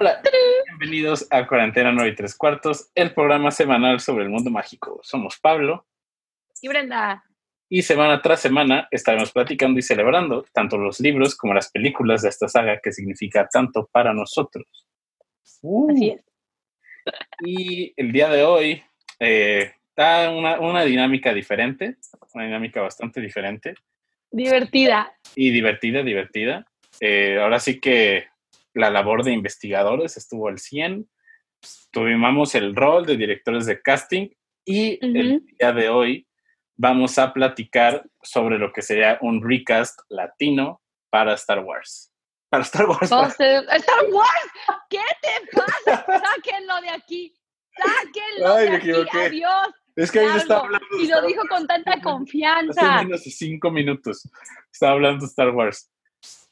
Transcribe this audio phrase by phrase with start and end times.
[0.00, 0.22] Hola,
[0.64, 4.98] bienvenidos a Cuarentena 9 y 3 cuartos, el programa semanal sobre el mundo mágico.
[5.02, 5.86] Somos Pablo
[6.62, 7.22] y Brenda.
[7.68, 12.30] Y semana tras semana estaremos platicando y celebrando tanto los libros como las películas de
[12.30, 14.64] esta saga que significa tanto para nosotros.
[15.60, 15.92] Uh.
[15.92, 16.24] Así es.
[17.44, 18.82] Y el día de hoy
[19.18, 21.96] eh, está una, dinámica diferente,
[22.32, 23.74] una dinámica bastante diferente.
[24.30, 25.12] Divertida.
[25.34, 26.66] Y divertida, divertida.
[27.00, 28.30] Eh, ahora sí que
[28.74, 31.08] la labor de investigadores estuvo al 100.
[31.90, 34.28] Tuvimos el rol de directores de casting
[34.64, 36.26] y el día de hoy
[36.76, 40.80] vamos a platicar sobre lo que sería un recast latino
[41.10, 42.12] para Star Wars.
[42.48, 43.02] Para Star Wars.
[43.02, 44.50] Star Wars,
[44.88, 46.06] ¿qué te pasa?
[46.06, 47.34] Sáquenlo de aquí.
[47.76, 48.90] Sáquenlo de aquí.
[49.18, 49.74] Adiós.
[49.96, 50.86] Es que ahí estaba hablando.
[50.98, 52.96] y lo dijo con tanta confianza.
[52.96, 54.28] Hace menos de cinco minutos
[54.72, 55.90] estaba hablando de Star Wars.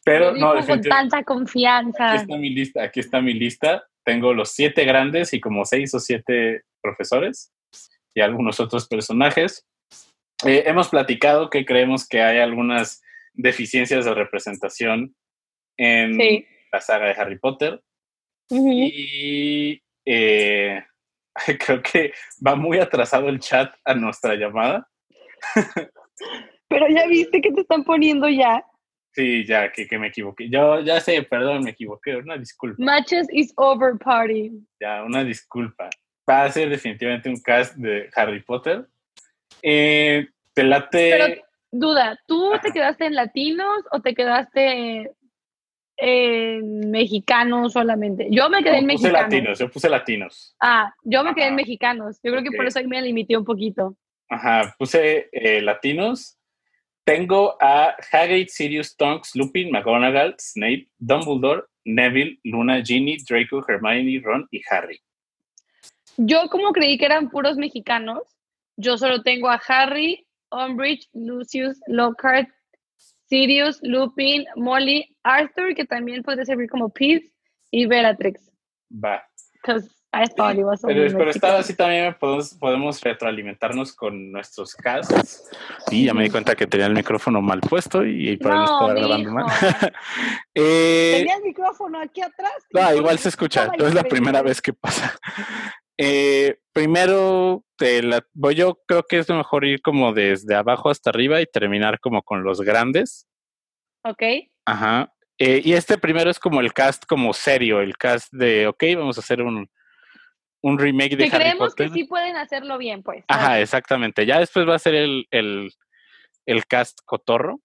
[0.08, 2.12] Pero no, con tanta confianza.
[2.12, 3.84] Aquí está mi lista, aquí está mi lista.
[4.04, 7.52] Tengo los siete grandes y como seis o siete profesores
[8.14, 9.66] y algunos otros personajes.
[10.46, 13.02] Eh, hemos platicado que creemos que hay algunas
[13.34, 15.14] deficiencias de representación
[15.76, 16.16] en
[16.72, 17.82] la saga de Harry Potter.
[18.50, 20.82] Y eh,
[21.66, 22.14] creo que
[22.44, 24.88] va muy atrasado el chat a nuestra llamada.
[26.68, 28.64] Pero ya viste que te están poniendo ya.
[29.18, 30.48] Sí, ya, que, que me equivoqué.
[30.48, 32.14] Yo ya sé, perdón, me equivoqué.
[32.14, 32.76] Una disculpa.
[32.80, 34.52] Matches is over party.
[34.80, 35.90] Ya, una disculpa.
[36.30, 38.86] Va a ser definitivamente un cast de Harry Potter.
[39.60, 41.10] Eh, te late.
[41.10, 45.10] Pero, duda, ¿tú te quedaste en latinos o te quedaste
[45.96, 48.28] en mexicanos solamente?
[48.30, 49.22] Yo me quedé en mexicanos.
[49.22, 50.54] Latinos, yo puse latinos.
[50.60, 52.20] Ah, yo me quedé en mexicanos.
[52.22, 53.96] Yo creo que por eso me limité un poquito.
[54.28, 56.37] Ajá, puse eh, latinos.
[57.08, 64.46] Tengo a Hagrid, Sirius, Tonks, Lupin, McGonagall, Snape, Dumbledore, Neville, Luna, Ginny, Draco, Hermione, Ron
[64.50, 65.00] y Harry.
[66.18, 68.24] Yo como creí que eran puros mexicanos,
[68.76, 72.50] yo solo tengo a Harry, Umbridge, Lucius, Lockhart,
[73.24, 77.32] Sirius, Lupin, Molly, Arthur, que también puede servir como Pete,
[77.70, 78.50] y Bellatrix.
[78.92, 79.26] Va.
[80.10, 85.44] Pero, pero esta así también podemos, podemos retroalimentarnos con nuestros casos.
[85.90, 88.94] Y ya me di cuenta que tenía el micrófono mal puesto y por eso estaba
[88.94, 89.46] grabando mal.
[90.54, 92.52] eh, tenía el micrófono aquí atrás.
[92.72, 93.70] No, igual se escucha.
[93.78, 95.14] No es la primera vez que pasa.
[95.98, 101.10] Eh, primero, te la, voy yo creo que es mejor ir como desde abajo hasta
[101.10, 103.26] arriba y terminar como con los grandes.
[104.04, 104.22] Ok.
[104.64, 105.12] Ajá.
[105.38, 109.18] Eh, y este primero es como el cast como serio, el cast de, ok, vamos
[109.18, 109.68] a hacer un,
[110.62, 113.24] un remake de que creemos que sí pueden hacerlo bien, pues.
[113.28, 114.26] Ajá, exactamente.
[114.26, 115.72] Ya después va a ser el, el,
[116.46, 117.60] el cast cotorro.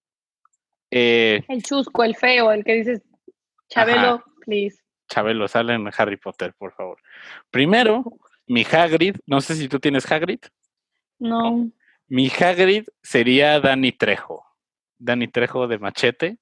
[0.92, 3.02] Eh, el chusco, el feo, el que dices,
[3.68, 4.78] Chabelo, please.
[5.10, 7.00] Chabelo, sale en Harry Potter, por favor.
[7.50, 8.04] Primero,
[8.48, 10.40] mi Hagrid, no sé si tú tienes Hagrid.
[11.18, 11.70] No.
[12.08, 14.46] Mi Hagrid sería Danny Trejo.
[15.00, 16.38] Danny Trejo de Machete.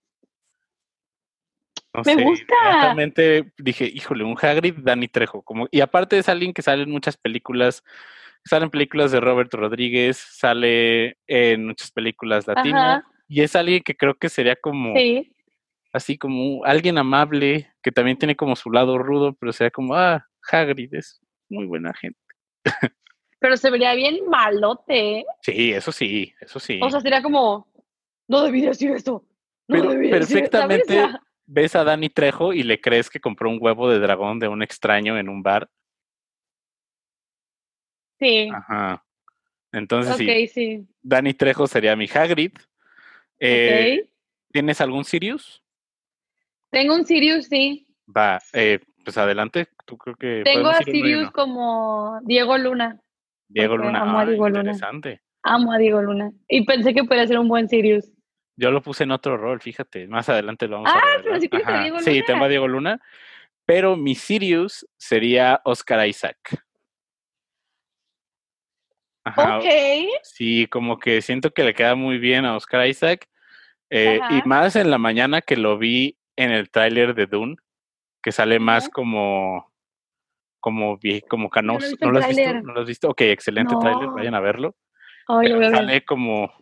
[1.94, 2.56] No Me gusta.
[2.64, 5.42] Realmente dije, híjole, un Hagrid, Danny Trejo.
[5.42, 7.84] Como, y aparte es alguien que sale en muchas películas,
[8.46, 13.04] salen películas de Robert Rodríguez, sale en muchas películas latinas.
[13.28, 15.34] Y es alguien que creo que sería como sí
[15.94, 20.26] así como alguien amable, que también tiene como su lado rudo, pero sea como, ah,
[20.52, 22.20] Hagrid es muy buena gente.
[23.40, 25.20] Pero se vería bien malote.
[25.20, 25.26] ¿eh?
[25.42, 26.80] Sí, eso sí, eso sí.
[26.82, 27.68] O sea, sería como,
[28.28, 29.26] no debí decir esto.
[29.68, 31.10] No pero perfectamente
[31.46, 34.64] ves a Dani Trejo y le crees que compró un huevo de dragón de un
[34.64, 35.70] extraño en un bar.
[38.20, 38.50] Sí.
[38.54, 39.04] Ajá.
[39.72, 40.48] Entonces sí.
[40.48, 40.88] sí.
[41.02, 42.54] Dani Trejo sería mi Hagrid.
[43.40, 44.08] Eh,
[44.52, 45.64] ¿Tienes algún Sirius?
[46.70, 47.88] Tengo un Sirius, sí.
[48.16, 49.68] Va, eh, pues adelante.
[49.86, 50.42] Tú creo que.
[50.44, 53.00] Tengo a Sirius como Diego Luna.
[53.48, 54.02] Diego Luna.
[54.02, 54.74] Amo a ah, Diego Luna.
[55.44, 56.32] Amo a Diego Luna.
[56.48, 58.12] Y pensé que podía ser un buen Sirius.
[58.62, 60.08] Yo lo puse en otro rol, fíjate.
[60.08, 61.04] Más adelante lo vamos a ver.
[61.04, 62.00] Ah, pero sí Diego Luna.
[62.02, 63.02] Sí, tengo a Diego Luna.
[63.66, 66.38] Pero mi Sirius sería Oscar Isaac.
[69.24, 69.58] Ajá.
[69.58, 69.66] Ok.
[70.22, 73.28] Sí, como que siento que le queda muy bien a Oscar Isaac.
[73.90, 77.56] Eh, y más en la mañana que lo vi en el tráiler de Dune,
[78.22, 79.74] que sale más como
[80.60, 81.96] como como canoso.
[82.00, 82.54] ¿No, lo has visto?
[82.62, 83.10] ¿No lo has visto?
[83.10, 84.76] Ok, excelente tráiler, vayan a verlo.
[85.28, 86.54] sale como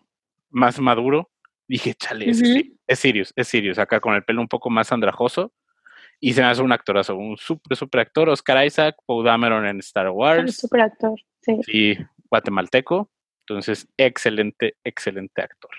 [0.49, 1.29] más maduro.
[1.69, 2.41] Dije, chale, es,
[2.87, 5.53] es Sirius, es Sirius, acá con el pelo un poco más andrajoso.
[6.19, 8.27] Y se me hace un actorazo, un súper, súper actor.
[8.27, 10.41] Oscar Isaac, Paul Dameron en Star Wars.
[10.41, 11.59] Un súper actor, sí.
[11.63, 11.97] Sí,
[12.29, 13.11] guatemalteco.
[13.41, 15.71] Entonces, excelente, excelente actor.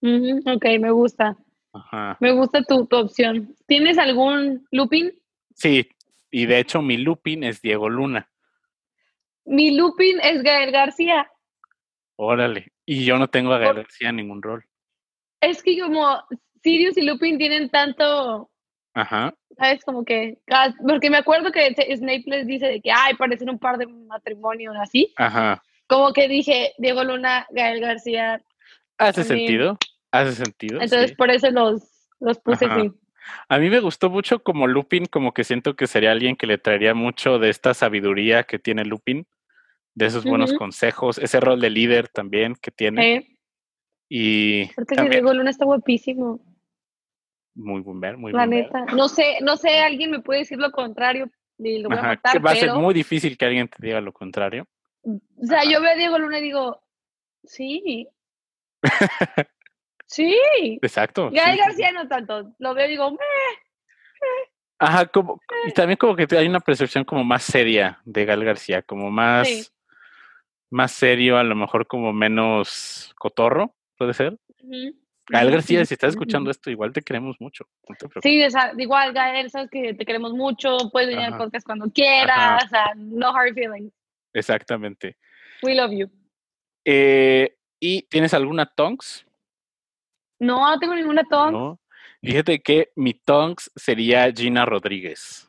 [0.00, 1.36] ok, me gusta.
[2.20, 3.56] Me gusta tu, opción.
[3.66, 5.12] ¿Tienes algún Lupin?
[5.56, 5.88] Sí,
[6.30, 8.30] Y de hecho, mi Lupin es Diego Luna.
[9.46, 11.28] Mi Lupin es Gael García.
[12.14, 12.72] Órale.
[12.86, 14.64] Y yo no tengo a Gael García en ningún rol.
[15.42, 16.22] Es que como
[16.62, 18.48] Sirius y Lupin tienen tanto.
[18.94, 19.34] Ajá.
[19.58, 19.84] ¿Sabes?
[19.84, 20.38] Como que.
[20.86, 24.74] Porque me acuerdo que Snape les dice de que, ay, parecen un par de matrimonios
[24.80, 25.12] así.
[25.16, 25.62] Ajá.
[25.88, 28.40] Como que dije, Diego Luna, Gael García.
[28.96, 29.76] Hace sentido.
[30.12, 30.80] Hace sentido.
[30.80, 31.82] Entonces, por eso los,
[32.20, 32.92] los puse así.
[33.48, 36.58] A mí me gustó mucho como Lupin, como que siento que sería alguien que le
[36.58, 39.26] traería mucho de esta sabiduría que tiene Lupin,
[39.94, 43.31] de esos buenos consejos, ese rol de líder también que tiene.
[44.14, 46.38] Y Porque Diego Luna está guapísimo.
[47.54, 48.84] Muy buen ver, muy La neta.
[48.94, 52.32] No sé, no sé, alguien me puede decir lo contrario y lo voy a matar,
[52.34, 54.66] que va a ser muy difícil que alguien te diga lo contrario.
[55.02, 56.82] O sea, yo veo a Diego Luna y digo,
[57.44, 58.06] sí.
[60.06, 60.36] sí.
[60.82, 61.30] Exacto.
[61.30, 62.52] Gael García no tanto.
[62.58, 63.18] Lo veo y digo, Meh.
[64.78, 68.82] Ajá, como, y también como que hay una percepción como más seria de Gal García,
[68.82, 69.72] como más,
[70.68, 74.36] más serio, a lo mejor como menos cotorro, puede ser.
[75.28, 77.66] Gael García, si estás escuchando esto, igual te queremos mucho.
[78.20, 78.42] sí,
[78.78, 82.92] igual, Gael, sabes que te queremos mucho, puedes venir al podcast cuando quieras, o sea,
[82.96, 83.92] no hard feelings.
[84.32, 85.16] Exactamente.
[85.62, 86.10] We love you.
[86.84, 89.24] Eh, ¿Y tienes alguna Tonks?
[90.40, 91.52] No, no tengo ninguna Tonks.
[91.52, 91.80] No.
[92.20, 95.48] Fíjate que mi Tonks sería Gina Rodríguez.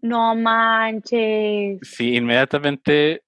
[0.00, 1.78] No manches.
[1.82, 3.22] Sí, inmediatamente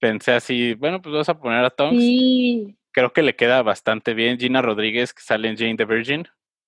[0.00, 1.96] pensé así, bueno, pues vamos a poner a Tonks.
[1.96, 2.76] Sí.
[2.92, 4.38] Creo que le queda bastante bien.
[4.38, 6.26] Gina Rodríguez, que sale en Jane the Virgin.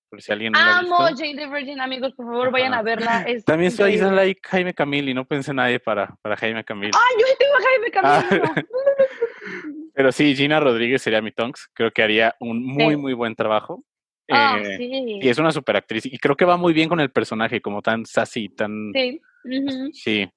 [0.09, 3.25] Por si alguien Amo Jane the Virgin, amigos, por favor, vayan a verla.
[3.45, 6.91] También soy like Jaime Camil y no pensé nadie para, para Jaime Camil.
[6.93, 8.41] ¡Ay, yo tengo a Jaime Camil!
[8.45, 8.61] Ah.
[9.95, 11.69] Pero sí, Gina Rodríguez sería mi Tonks.
[11.73, 13.83] Creo que haría un muy, muy buen trabajo.
[14.29, 15.19] Ah, eh, sí.
[15.21, 16.05] Y es una super actriz.
[16.05, 18.91] Y creo que va muy bien con el personaje, como tan sassy, tan.
[18.93, 19.21] Sí.
[19.93, 20.29] Sí.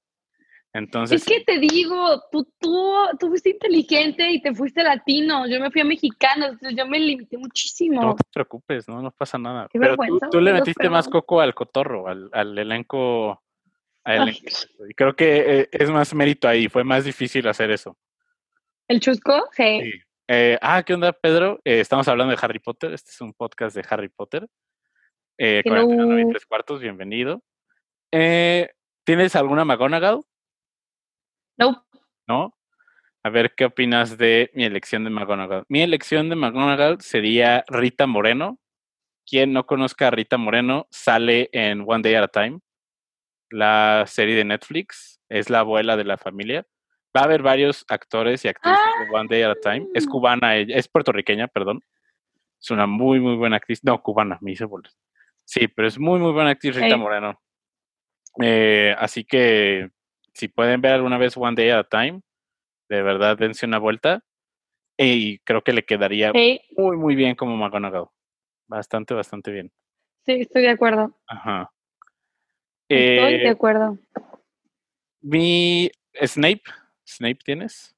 [0.77, 1.23] Entonces.
[1.23, 5.49] Es que te digo, tú, tú, tú fuiste inteligente y te fuiste latino.
[5.49, 8.03] Yo me fui a mexicano, entonces yo me limité muchísimo.
[8.03, 9.69] No te preocupes, no, no pasa nada.
[9.73, 9.97] Pero
[10.31, 13.43] tú, le metiste más coco al cotorro, al, al elenco.
[14.07, 17.97] y creo que eh, es más mérito ahí, fue más difícil hacer eso.
[18.87, 19.49] ¿El chusco?
[19.53, 19.81] Sí.
[20.29, 21.59] Eh, ah, ¿qué onda, Pedro?
[21.65, 22.93] Eh, estamos hablando de Harry Potter.
[22.93, 24.47] Este es un podcast de Harry Potter.
[25.39, 27.43] Eh, con tres cuartos, bienvenido.
[28.11, 30.23] ¿Tienes alguna McGonagall?
[31.57, 31.87] No.
[32.27, 32.57] ¿No?
[33.23, 35.65] A ver, ¿qué opinas de mi elección de McGonagall?
[35.69, 38.61] Mi elección de McGonagall sería Rita Moreno.
[39.29, 42.61] Quien no conozca a Rita Moreno sale en One Day at a Time,
[43.51, 45.21] la serie de Netflix.
[45.29, 46.65] Es la abuela de la familia.
[47.17, 49.89] Va a haber varios actores y actrices de One Day at a Time.
[49.95, 50.11] Es ah.
[50.11, 51.83] cubana, ella, es puertorriqueña, perdón.
[52.61, 53.83] Es una muy, muy buena actriz.
[53.83, 54.97] No, cubana, me hice bolas.
[55.45, 57.41] Sí, pero es muy, muy buena actriz Rita Moreno.
[58.41, 59.91] Eh, así que
[60.37, 62.21] si pueden ver alguna vez One Day at a Time,
[62.91, 64.23] de verdad dense una vuelta.
[64.99, 68.09] Y creo que le quedaría muy, muy bien como McGonagall.
[68.67, 69.73] Bastante, bastante bien.
[70.25, 71.19] Sí, estoy de acuerdo.
[71.27, 71.71] Ajá.
[72.89, 73.99] Estoy de eh, acuerdo.
[75.21, 76.63] Mi Snape,
[77.07, 77.97] Snape tienes?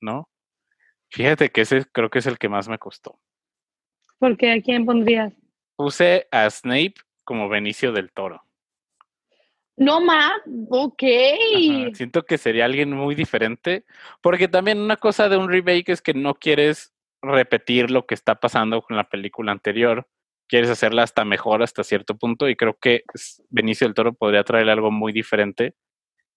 [0.00, 0.28] ¿No?
[1.10, 3.20] Fíjate que ese creo que es el que más me costó.
[4.18, 4.52] ¿Por qué?
[4.52, 5.32] ¿A quién pondrías?
[5.76, 8.42] Puse a Snape como Benicio del Toro.
[9.80, 11.02] No más, ok.
[11.94, 13.86] Siento que sería alguien muy diferente,
[14.20, 18.34] porque también una cosa de un remake es que no quieres repetir lo que está
[18.34, 20.06] pasando con la película anterior,
[20.46, 23.04] quieres hacerla hasta mejor hasta cierto punto y creo que
[23.48, 25.74] Benicio del Toro podría traer algo muy diferente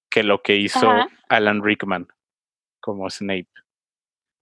[0.09, 0.89] que lo que hizo
[1.27, 2.07] Alan Rickman
[2.79, 3.49] como Snape.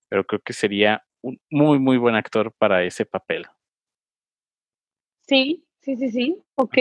[0.10, 3.48] Pero creo que sería un muy, muy buen actor para ese papel.
[5.28, 6.38] Sí, sí, sí, sí.
[6.54, 6.78] Ok.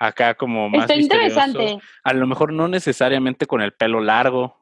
[0.00, 1.78] Acá como más Está interesante.
[2.02, 4.56] A lo mejor no necesariamente con el pelo largo.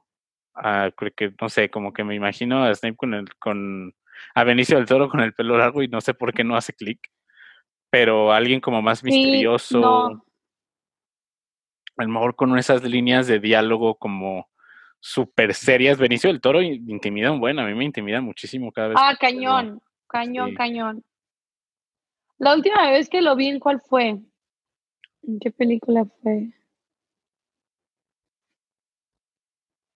[0.55, 3.95] Ah, creo que, no sé, como que me imagino a Snape con el, con
[4.35, 6.73] a Benicio del Toro con el pelo largo y no sé por qué no hace
[6.73, 7.01] clic.
[7.89, 10.21] Pero alguien como más misterioso
[11.99, 14.49] a lo mejor con esas líneas de diálogo como
[15.01, 15.99] súper serias.
[15.99, 18.97] Benicio del Toro intimida un buen, a mí me intimida muchísimo cada vez.
[19.01, 21.05] Ah, cañón, cañón, cañón.
[22.39, 24.17] La última vez que lo vi, ¿en cuál fue?
[25.23, 26.51] ¿En qué película fue?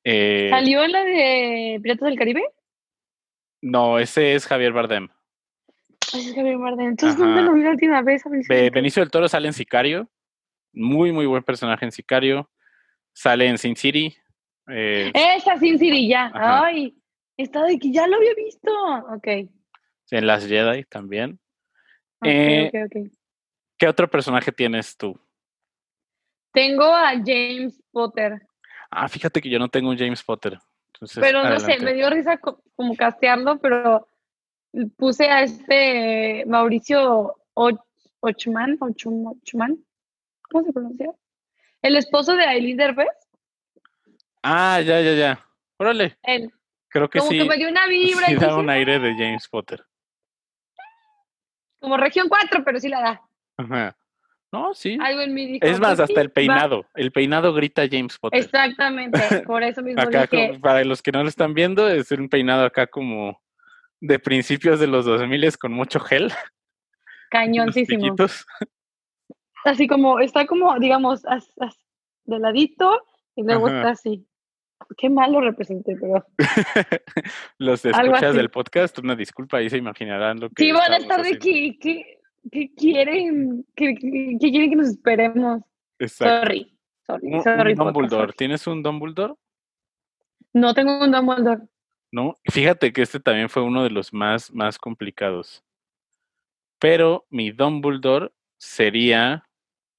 [0.05, 2.43] Eh, ¿Salió en la de Piratas del Caribe?
[3.61, 5.09] No, ese es Javier Bardem.
[6.13, 6.89] es Javier Bardem.
[6.89, 8.23] Entonces, ¿dónde lo vi la última vez?
[8.49, 10.11] Benicio del Toro sale en Sicario.
[10.73, 12.51] Muy, muy buen personaje en Sicario.
[13.13, 14.17] Sale en Sin City.
[14.69, 16.33] Eh, Esa Sin City, ya.
[16.35, 16.97] Ay,
[17.37, 18.71] está de que ya lo había visto.
[19.15, 19.49] Ok.
[20.11, 21.39] En Las Jedi también.
[22.21, 23.11] Okay, eh, okay,
[23.83, 25.19] ¿Qué otro personaje tienes tú?
[26.53, 28.41] Tengo a James Potter.
[28.89, 30.57] Ah, fíjate que yo no tengo un James Potter.
[31.17, 34.07] pero no sé, me dio risa como castearlo, pero
[34.97, 39.85] puse a este Mauricio Ochman, Ochman,
[40.49, 41.13] ¿cómo se pronuncia?
[41.83, 43.09] El esposo de Aileen Derbez.
[44.45, 45.47] Ah, ya, ya, ya.
[45.77, 46.17] Órale.
[46.23, 46.53] Él.
[46.87, 47.39] Creo que como sí.
[47.39, 48.29] que me dio una vibra.
[48.29, 49.85] Sí da un aire de James Potter.
[51.81, 53.23] Como región 4, pero sí la da.
[53.57, 53.97] Ajá.
[54.53, 54.99] No, sí.
[55.01, 56.85] Algo en mí dijo, es más, pues hasta sí, el peinado.
[56.95, 58.39] El peinado grita James Potter.
[58.41, 60.49] Exactamente, por eso mismo acá, dije.
[60.49, 63.41] como- para los que no lo están viendo, es un peinado acá como
[64.01, 66.31] de principios de los 2000 con mucho gel.
[67.31, 68.15] Cañoncísimo.
[69.65, 71.79] Así como, está como, digamos, as- as-
[72.25, 73.01] de ladito
[73.37, 73.77] y luego Ajá.
[73.79, 74.27] está así.
[74.99, 76.27] Qué mal lo representé, pero.
[77.59, 80.63] los escuchas del podcast, una disculpa, ahí se imaginarán lo que.
[80.65, 85.63] Sí, van a estar de que, que quieren, que quieren que nos esperemos.
[85.99, 86.35] Exacto.
[86.47, 87.73] Sorry, sorry, Un, sorry.
[87.73, 88.23] un podcast, Dumbledore.
[88.27, 88.37] sorry.
[88.37, 89.35] ¿Tienes un Dumbledore?
[90.53, 91.63] No tengo un Dumbledore.
[92.11, 92.37] No.
[92.45, 95.65] Fíjate que este también fue uno de los más, más complicados.
[96.79, 99.49] Pero mi Dumbledore sería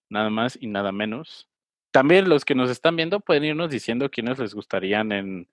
[0.10, 1.50] nada más y nada menos.
[1.92, 5.48] También los que nos están viendo pueden irnos diciendo quiénes les gustarían en.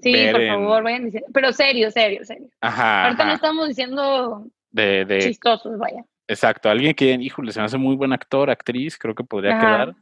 [0.00, 1.28] Sí, ver por en- favor, vayan diciendo.
[1.32, 2.48] Pero serio, serio, serio.
[2.60, 3.04] Ajá.
[3.06, 6.04] Ahorita no estamos diciendo de, de, chistosos, vaya.
[6.26, 6.68] exacto.
[6.70, 9.60] Alguien que, híjole, se me hace muy buen actor, actriz, creo que podría Ajá.
[9.60, 9.94] quedar.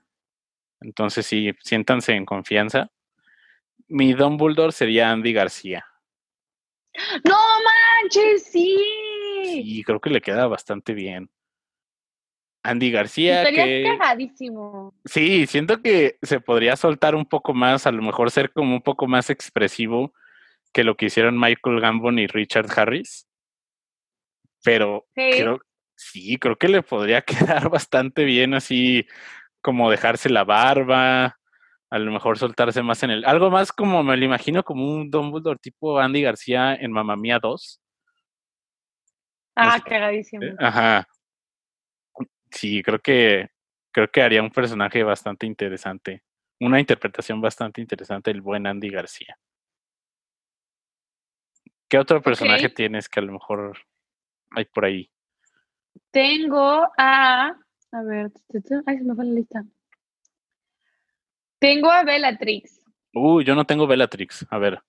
[0.81, 2.91] Entonces sí, siéntanse en confianza.
[3.89, 5.85] Mi Dumbledore sería Andy García.
[7.25, 7.37] ¡No
[8.03, 8.45] manches!
[8.45, 8.77] ¡Sí!
[9.45, 11.29] Y creo que le queda bastante bien.
[12.63, 14.95] Andy García, Estaría que cagadísimo.
[15.07, 18.83] sí, siento que se podría soltar un poco más, a lo mejor ser como un
[18.83, 20.13] poco más expresivo
[20.73, 23.27] que lo que hicieron Michael Gambon y Richard Harris.
[24.63, 25.31] Pero Sí.
[25.33, 25.61] creo,
[25.95, 27.23] sí, creo que le podría
[27.63, 29.07] quedar bastante bien así
[29.61, 31.39] como dejarse la barba,
[31.91, 35.11] a lo mejor soltarse más en el, algo más como me lo imagino como un
[35.11, 37.81] Dumbledore tipo Andy García en Mamma Mía 2.
[39.57, 39.83] Ah, sé.
[39.83, 40.45] cagadísimo.
[40.59, 41.07] Ajá.
[42.51, 43.49] Sí, creo que
[43.93, 46.23] creo que haría un personaje bastante interesante.
[46.61, 49.37] Una interpretación bastante interesante el buen Andy García.
[51.89, 53.79] ¿Qué otro personaje tienes que a lo mejor
[54.51, 55.11] hay por ahí?
[56.11, 57.57] Tengo a.
[57.93, 58.31] A ver.
[58.87, 59.65] Ay, se me fue la lista.
[61.59, 62.81] Tengo a Bellatrix.
[63.13, 64.47] Uy, yo no tengo Bellatrix.
[64.51, 64.81] A ver.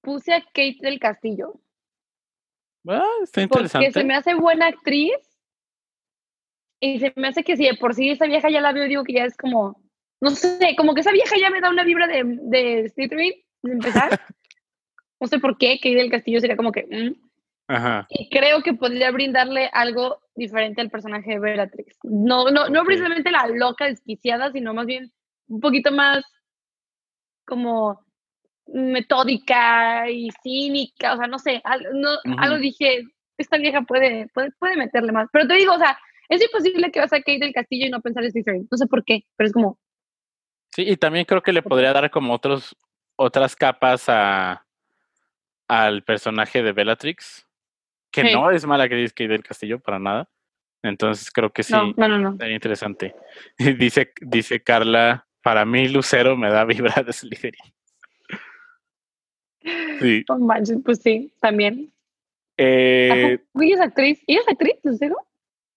[0.00, 1.60] Puse a Kate del Castillo.
[2.88, 3.92] Ah, está Porque interesante.
[3.92, 5.14] se me hace buena actriz.
[6.80, 9.04] Y se me hace que si de por sí esa vieja ya la veo, digo
[9.04, 9.82] que ya es como.
[10.20, 13.72] No sé, como que esa vieja ya me da una vibra de, de Slytherin, de
[13.72, 14.20] empezar.
[15.20, 16.86] no sé por qué, Kate del Castillo sería como que.
[16.90, 17.27] mm.
[17.68, 18.06] Ajá.
[18.08, 21.98] Y creo que podría brindarle algo diferente al personaje de Bellatrix.
[22.02, 25.12] No, no, no precisamente la loca desquiciada, sino más bien
[25.48, 26.24] un poquito más
[27.44, 28.04] como
[28.66, 31.62] metódica y cínica, o sea, no sé,
[31.94, 33.04] no, algo dije,
[33.38, 35.28] esta vieja puede, puede, puede meterle más.
[35.32, 35.98] Pero te digo, o sea,
[36.28, 38.68] es imposible que vas a Kate del Castillo y no pensar en Slytherin.
[38.70, 39.78] No sé por qué, pero es como,
[40.78, 42.76] Sí, y también creo que le podría dar como otros
[43.16, 44.64] otras capas a
[45.66, 47.47] al personaje de Bellatrix,
[48.22, 48.34] que Sí.
[48.34, 50.28] no es mala actriz que del Castillo para nada.
[50.82, 51.72] Entonces creo que sí.
[51.72, 52.30] no, no, no.
[52.32, 53.14] Estaría interesante.
[53.78, 57.60] Dice, dice Carla, para mí Lucero me da vibra de Slytherin.
[60.00, 60.24] Sí.
[60.38, 61.92] Manches, pues sí, también.
[62.56, 64.22] Eh, Ajá, ¿Ella es actriz?
[64.26, 65.16] ¿Ella es actriz, serio?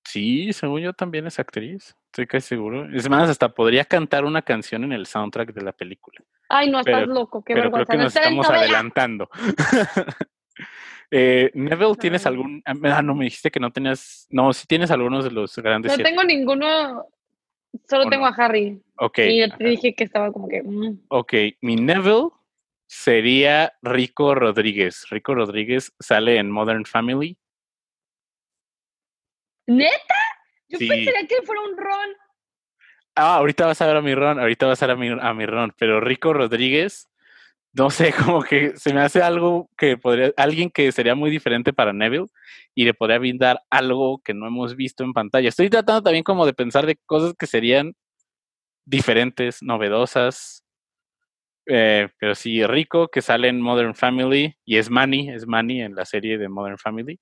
[0.05, 1.95] sí, según yo también es actriz.
[2.07, 2.87] Estoy casi seguro.
[2.93, 6.19] Es más, hasta podría cantar una canción en el soundtrack de la película.
[6.49, 8.61] Ay, no, estás Pero- loco, qué Pero creo que No nos estamos novela.
[8.63, 9.29] adelantando.
[11.13, 12.63] Eh, Neville, ¿tienes algún?
[12.65, 14.27] Ah, no, me dijiste que no tenías.
[14.29, 16.09] No, sí tienes algunos de los grandes No siete.
[16.09, 17.05] tengo ninguno,
[17.87, 18.33] solo ¿O tengo no?
[18.33, 18.81] a Harry.
[18.97, 19.19] Ok.
[19.19, 20.63] Y yo te dije que estaba como que.
[20.63, 21.01] mm.
[21.09, 22.29] Ok, mi Neville
[22.87, 25.05] sería Rico Rodríguez.
[25.09, 27.37] Rico Rodríguez sale en Modern Family.
[29.67, 30.15] ¿Neta?
[30.69, 30.87] Yo Sí.
[30.87, 32.09] pensaría que fuera un Ron.
[33.15, 35.33] Ah, ahorita vas a ver a mi Ron, ahorita vas a ver a mi, a
[35.33, 37.09] mi Ron, pero Rico Rodríguez,
[37.73, 41.73] no sé, como que se me hace algo que podría, alguien que sería muy diferente
[41.73, 42.27] para Neville
[42.75, 45.49] y le podría brindar algo que no hemos visto en pantalla.
[45.49, 47.93] Estoy tratando también como de pensar de cosas que serían
[48.85, 50.63] diferentes, novedosas.
[51.67, 55.95] Eh, pero sí, Rico, que sale en Modern Family, y es Manny, es Manny en
[55.95, 57.19] la serie de Modern Family.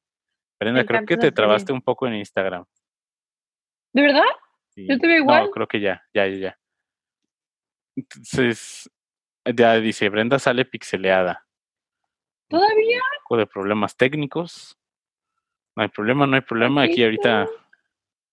[0.59, 1.31] Brenda, creo que te serie.
[1.31, 2.65] trabaste un poco en Instagram.
[3.93, 4.23] ¿De verdad?
[4.69, 4.87] Sí.
[4.87, 5.45] Yo te veo igual.
[5.45, 6.59] No, creo que ya, ya, ya, ya.
[7.95, 8.89] Entonces,
[9.45, 11.45] ya dice, Brenda sale pixeleada.
[12.47, 12.97] ¿Todavía?
[12.97, 14.77] Un poco de problemas técnicos.
[15.75, 16.83] No hay problema, no hay problema.
[16.83, 17.47] Aquí ahorita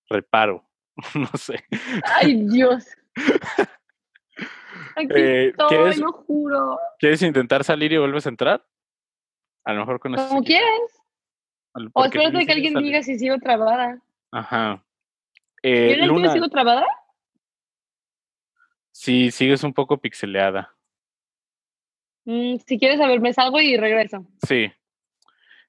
[0.08, 0.64] reparo.
[1.14, 1.64] no sé.
[2.04, 2.86] Ay, Dios.
[4.96, 6.78] Aquí Eh, estoy, ¿quieres- lo juro.
[6.98, 8.66] ¿Quieres intentar salir y vuelves a entrar?
[9.64, 10.14] A lo mejor con.
[10.14, 11.02] Como quieres.
[11.92, 14.00] O espérate que sí alguien diga si sigo trabada.
[14.32, 14.82] Ajá.
[15.62, 16.86] ¿Yo Eh, en el tuyo Luna, sigo trabada?
[18.92, 20.74] sí, sigues un poco pixeleada.
[22.26, 24.26] Mm, si quieres saber, me salgo y regreso.
[24.46, 24.70] Sí.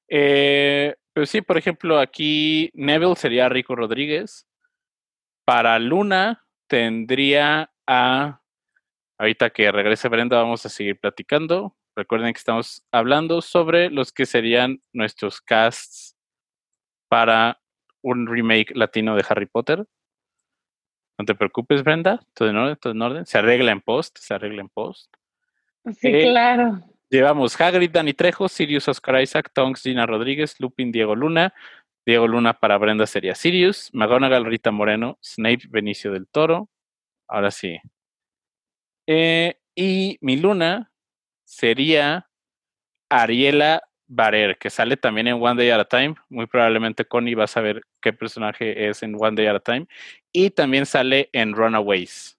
[0.09, 4.47] Eh, pero sí, por ejemplo, aquí Neville sería Rico Rodríguez.
[5.45, 8.41] Para Luna tendría a...
[9.19, 11.75] Ahorita que regrese Brenda vamos a seguir platicando.
[11.95, 16.15] Recuerden que estamos hablando sobre los que serían nuestros casts
[17.07, 17.59] para
[18.01, 19.85] un remake latino de Harry Potter.
[21.17, 22.19] No te preocupes, Brenda.
[22.33, 23.25] Todo en orden, todo en orden.
[23.25, 25.16] Se arregla en post, se arregla en post.
[25.99, 26.81] Sí, Eh, claro.
[27.09, 31.53] Llevamos Hagrid, Dani Trejo, Sirius Oscar Isaac, Tonks, Gina Rodríguez, Lupin, Diego Luna.
[32.05, 36.69] Diego Luna para Brenda sería Sirius, McGonagall, Rita Moreno, Snape, Benicio del Toro.
[37.27, 37.79] Ahora sí.
[39.07, 40.91] Eh, y mi Luna
[41.45, 42.29] sería
[43.09, 46.15] Ariela Barer, que sale también en One Day at a Time.
[46.29, 49.87] Muy probablemente Connie va a saber qué personaje es en One Day at a Time.
[50.31, 52.37] Y también sale en Runaways.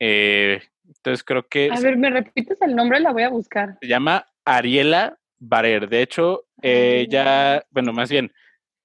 [0.00, 3.00] Eh, entonces creo que A ver, ¿me repites el nombre?
[3.00, 3.78] La voy a buscar.
[3.80, 5.88] se llama Ariela Barer.
[5.88, 8.32] De hecho, ella, bueno, más bien,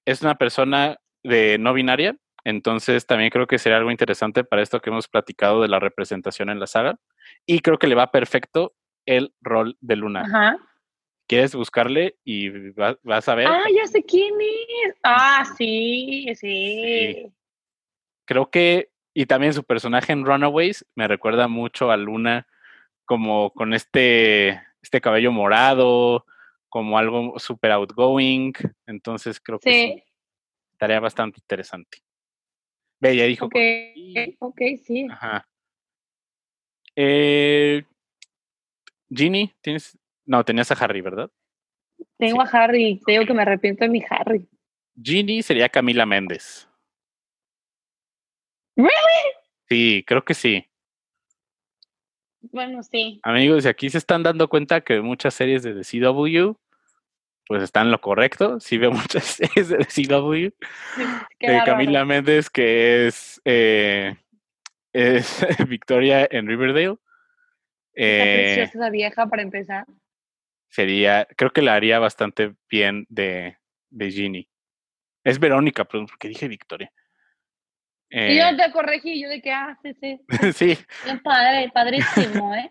[0.04, 2.16] es una persona de no binaria.
[2.44, 6.48] Entonces, también creo que sería algo interesante para esto que hemos platicado de la representación
[6.48, 6.98] en la saga.
[7.46, 8.74] Y creo que le va perfecto
[9.06, 10.22] el rol de Luna.
[10.22, 10.56] Ajá.
[11.28, 13.46] ¿Quieres buscarle y va- vas a ver?
[13.46, 14.34] Ah, ya sé quién
[14.86, 14.94] es.
[15.04, 17.14] Ah, sí, sí.
[17.14, 17.32] Sí.
[18.24, 22.46] Creo que, y también su personaje en Runaways me recuerda mucho a Luna,
[23.04, 26.24] como con este, este cabello morado,
[26.68, 28.52] como algo súper outgoing.
[28.86, 30.02] Entonces creo que sí, Sí,
[30.72, 31.98] estaría bastante interesante.
[33.00, 33.46] Ya dijo.
[33.46, 34.36] ok, Connie.
[34.38, 35.06] ok, sí.
[35.10, 35.48] Ajá.
[36.96, 37.82] Eh,
[39.10, 39.98] Ginny, ¿tienes?
[40.26, 41.30] No, tenías a Harry, ¿verdad?
[42.18, 44.46] Tengo a Harry, te digo que me arrepiento de mi Harry.
[45.02, 46.68] Ginny sería Camila Méndez.
[48.76, 49.34] ¿Really?
[49.68, 50.66] Sí, creo que sí.
[52.40, 53.20] Bueno, sí.
[53.22, 56.56] Amigos, aquí se están dando cuenta que muchas series de The CW,
[57.46, 58.60] pues están en lo correcto.
[58.60, 60.48] Sí veo muchas series de The CW.
[61.38, 61.64] Qué de.
[61.64, 64.16] Camila Méndez, que es, eh,
[64.92, 66.96] es Victoria en Riverdale.
[67.94, 69.84] Eh, preciosa esa vieja para empezar.
[70.68, 73.58] sería, creo que la haría bastante bien de,
[73.90, 74.48] de Ginny.
[75.24, 76.90] Es Verónica, perdón, porque dije Victoria.
[78.10, 80.20] Y Eh, yo te corregí, yo de que, ah, sí, sí.
[80.52, 82.70] sí, Bien padre, padrísimo, ¿eh?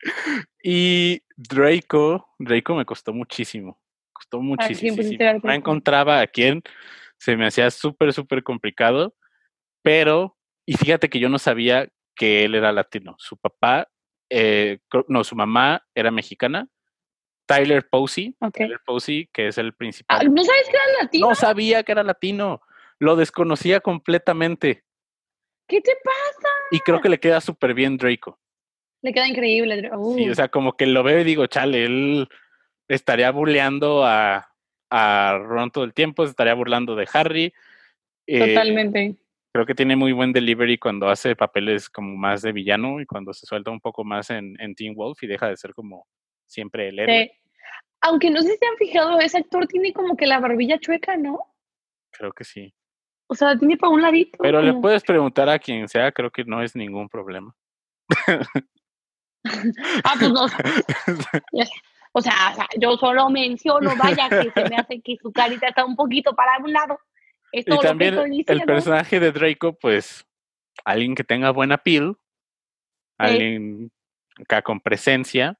[0.62, 3.80] y Draco, Draco me costó muchísimo.
[4.12, 4.96] Costó muchísimo.
[5.42, 6.62] No encontraba a quién.
[7.16, 9.16] Se me hacía súper, súper complicado.
[9.82, 13.16] Pero, y fíjate que yo no sabía que él era latino.
[13.18, 13.88] Su papá,
[14.30, 16.68] eh, no, su mamá era mexicana.
[17.46, 18.36] Tyler Posey.
[18.52, 20.34] Tyler Posey, que es el Ah, principal.
[20.34, 21.28] ¿No sabes que era latino?
[21.28, 22.60] No sabía que era latino.
[22.98, 24.84] Lo desconocía completamente.
[25.68, 26.48] ¿Qué te pasa?
[26.70, 28.38] Y creo que le queda súper bien Draco.
[29.02, 29.90] Le queda increíble.
[29.94, 32.28] Uh, Sí, o sea, como que lo veo y digo, chale, él
[32.88, 34.50] estaría burleando a,
[34.90, 37.52] a Ron todo el tiempo, se estaría burlando de Harry.
[38.26, 39.16] Eh, totalmente.
[39.52, 43.32] Creo que tiene muy buen delivery cuando hace papeles como más de villano y cuando
[43.32, 46.06] se suelta un poco más en, en Teen Wolf y deja de ser como
[46.46, 47.30] siempre el héroe.
[47.32, 47.50] Sí.
[48.00, 51.16] Aunque no sé si se han fijado, ese actor tiene como que la barbilla chueca,
[51.16, 51.40] ¿no?
[52.10, 52.72] Creo que sí.
[53.28, 54.38] O sea, tiene para un ladito.
[54.40, 57.54] Pero le puedes preguntar a quien sea, creo que no es ningún problema.
[60.04, 60.46] Ah, pues no.
[62.12, 65.68] O sea, o sea, yo solo menciono, vaya, que se me hace que su carita
[65.68, 66.98] está un poquito para un lado.
[67.52, 70.26] Es y todo también lo que estoy el personaje de Draco, pues
[70.84, 72.16] alguien que tenga buena piel,
[73.18, 73.92] alguien
[74.40, 75.58] acá con presencia.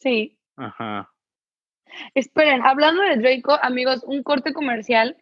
[0.00, 0.38] Sí.
[0.56, 1.12] Ajá.
[2.14, 5.16] Esperen, hablando de Draco, amigos, un corte comercial.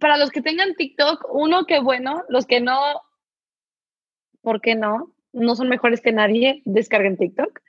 [0.00, 2.80] Para los que tengan TikTok, uno que bueno, los que no,
[4.40, 5.14] ¿por qué no?
[5.32, 7.60] No son mejores que nadie, descarguen TikTok.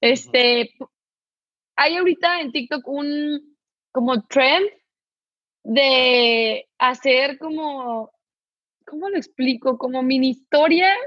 [0.00, 0.76] Este,
[1.76, 3.56] hay ahorita en TikTok un
[3.90, 4.68] como trend
[5.64, 8.12] de hacer como,
[8.86, 9.78] ¿cómo lo explico?
[9.78, 10.98] Como mini historias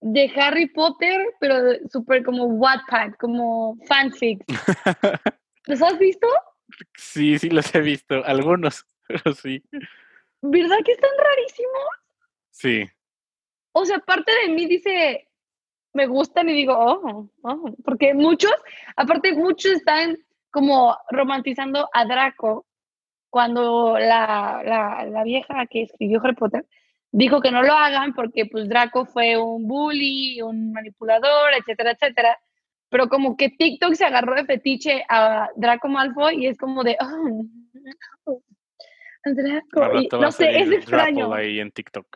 [0.00, 1.54] de Harry Potter, pero
[1.90, 4.46] súper como Wattpad, como fanfics.
[5.66, 6.26] ¿Los has visto?
[6.96, 8.86] sí, sí los he visto, algunos,
[9.24, 9.62] pero sí.
[10.42, 11.88] ¿Verdad que están rarísimos?
[12.50, 12.88] Sí.
[13.72, 15.28] O sea, parte de mí dice,
[15.92, 18.52] me gustan y digo, oh, oh, porque muchos,
[18.96, 20.16] aparte muchos están
[20.50, 22.66] como romantizando a Draco
[23.28, 26.66] cuando la, la, vieja que escribió Harry Potter
[27.12, 32.38] dijo que no lo hagan porque pues Draco fue un bully, un manipulador, etcétera, etcétera.
[32.88, 36.96] Pero como que TikTok se agarró de fetiche a Draco Malfoy y es como de,
[38.24, 38.42] oh,
[39.24, 40.18] Draco.
[40.18, 41.32] no sé, es extraño.
[41.32, 42.06] Ahí en TikTok.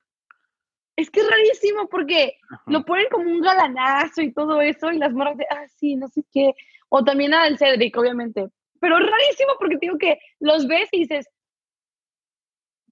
[0.97, 5.13] Es que es rarísimo porque lo ponen como un galanazo y todo eso y las
[5.13, 6.53] morras de, ah, sí, no sé qué.
[6.89, 8.47] O también al Cedric, obviamente.
[8.81, 11.29] Pero es rarísimo porque digo que los ves y dices,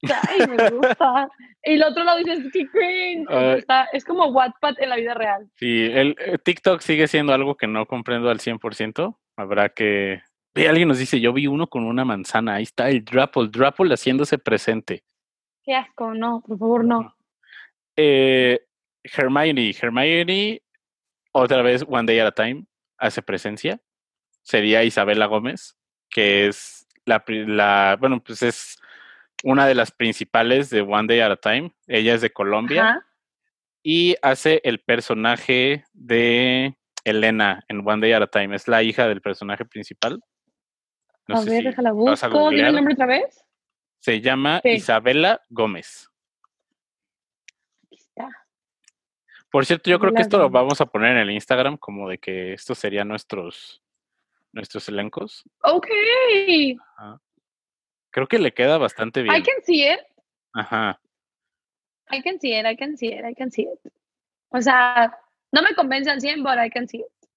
[0.03, 1.29] ay, me gusta.
[1.64, 3.64] y el otro lado dices, qué cringe.
[3.92, 5.48] es como Wattpad en la vida real.
[5.55, 9.16] Sí, el, eh, TikTok sigue siendo algo que no comprendo al 100%.
[9.37, 10.22] Habrá que...
[10.54, 12.56] Ve, alguien nos dice, yo vi uno con una manzana.
[12.56, 15.02] Ahí está el Drapple, Drapple haciéndose presente.
[15.62, 17.16] Qué asco, no, por favor, no.
[17.96, 18.60] Eh,
[19.04, 20.62] Hermione, Hermione,
[21.32, 22.66] otra vez One Day at a Time,
[22.98, 23.80] hace presencia.
[24.42, 25.76] Sería Isabela Gómez,
[26.10, 28.78] que es la, la bueno, pues es
[29.44, 31.72] una de las principales de One Day at a Time.
[31.86, 33.04] Ella es de Colombia.
[33.82, 38.54] Y hace el personaje de Elena en One Day at a Time.
[38.54, 40.22] Es la hija del personaje principal.
[41.28, 42.50] A ver, déjala busco.
[42.50, 43.44] ¿Dime el nombre otra vez?
[44.00, 46.08] Se llama Isabela Gómez.
[49.50, 52.16] Por cierto, yo creo que esto lo vamos a poner en el Instagram, como de
[52.16, 53.82] que estos serían nuestros,
[54.50, 55.44] nuestros elencos.
[55.62, 55.88] Ok.
[58.11, 59.37] Creo que le queda bastante bien.
[59.37, 60.00] I can see it.
[60.54, 60.98] Ajá.
[62.11, 63.92] I can see it, I can see it, I can see it.
[64.48, 65.18] O sea,
[65.50, 67.28] no me convence al 100, but I can see it.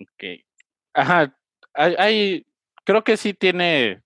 [0.00, 0.46] Ok.
[0.94, 1.36] Ajá.
[1.74, 2.46] Hay,
[2.84, 4.02] creo que sí tiene,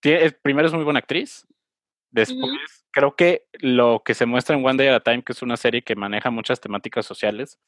[0.00, 1.46] tiene, primero es muy buena actriz.
[2.10, 2.52] Después,
[2.92, 5.56] creo que lo que se muestra en One Day at a Time, que es una
[5.56, 7.58] serie que maneja muchas temáticas sociales,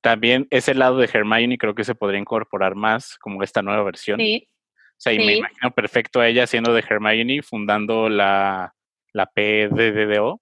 [0.00, 4.18] también ese lado de Hermione creo que se podría incorporar más como esta nueva versión.
[4.20, 4.48] Sí.
[4.48, 8.74] O sea, y me imagino perfecto a ella siendo de Hermione, fundando la,
[9.12, 10.40] la PDDO.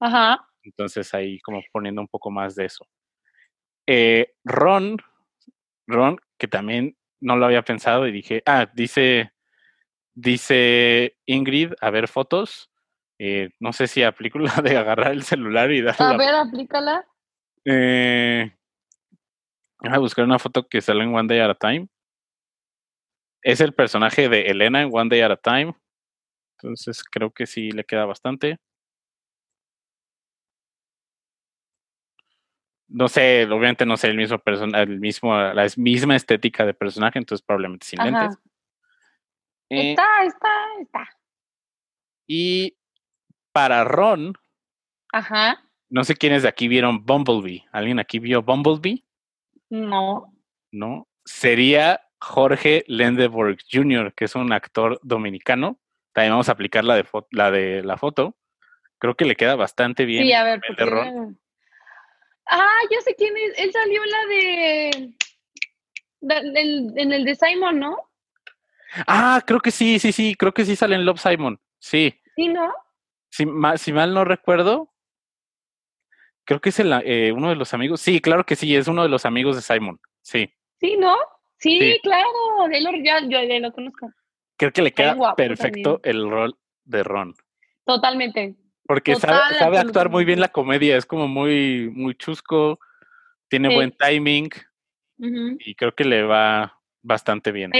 [0.00, 0.48] Ajá.
[0.62, 2.86] Entonces ahí como poniendo un poco más de eso.
[3.86, 4.96] Eh, Ron,
[5.86, 9.32] Ron, que también no lo había pensado y dije, ah, dice,
[10.14, 12.70] dice Ingrid, a ver fotos.
[13.18, 16.06] Eh, no sé si aplico la de agarrar el celular y darle.
[16.06, 17.06] A ver, aplícala.
[17.64, 18.52] Eh,
[19.80, 21.88] voy a buscar una foto que sale en One Day at a Time.
[23.42, 25.74] Es el personaje de Elena en One Day at a Time.
[26.58, 28.58] Entonces creo que sí le queda bastante.
[32.94, 37.18] No sé, obviamente no sé el mismo persona, el mismo, la misma estética de personaje,
[37.18, 38.38] entonces probablemente sin lentes.
[39.68, 40.48] Eh, está, está,
[40.80, 41.08] está.
[42.28, 42.76] Y
[43.50, 44.34] para Ron.
[45.12, 45.60] Ajá.
[45.90, 47.64] No sé quiénes de aquí vieron Bumblebee.
[47.72, 49.04] ¿Alguien aquí vio Bumblebee?
[49.70, 50.32] No.
[50.70, 51.08] No.
[51.24, 55.80] Sería Jorge Lendeborg Jr., que es un actor dominicano.
[56.12, 58.36] También vamos a aplicar la de, la de la foto.
[58.98, 60.24] Creo que le queda bastante bien.
[60.24, 61.40] Sí, a ver, Ron.
[62.46, 63.58] Ah, ya sé quién es.
[63.58, 65.12] Él salió en la de.
[67.00, 67.98] en el de Simon, ¿no?
[69.06, 70.34] Ah, creo que sí, sí, sí.
[70.34, 71.60] Creo que sí sale en Love Simon.
[71.78, 72.14] Sí.
[72.36, 72.72] Sí, ¿no?
[73.30, 73.46] Si,
[73.92, 74.92] mal no recuerdo,
[76.44, 78.00] creo que es el, eh, uno de los amigos.
[78.00, 80.00] Sí, claro que sí, es uno de los amigos de Simon.
[80.22, 80.52] Sí.
[80.80, 81.16] Sí, ¿no?
[81.58, 82.28] Sí, claro,
[82.68, 84.12] lo, ya, yo lo conozco.
[84.56, 87.34] Creo que le queda perfecto el rol de Ron.
[87.84, 88.54] Totalmente.
[88.86, 92.78] Porque sabe, actuar muy bien la comedia, es como muy, muy chusco,
[93.48, 94.50] tiene buen timing
[95.16, 97.72] y creo que le va bastante bien.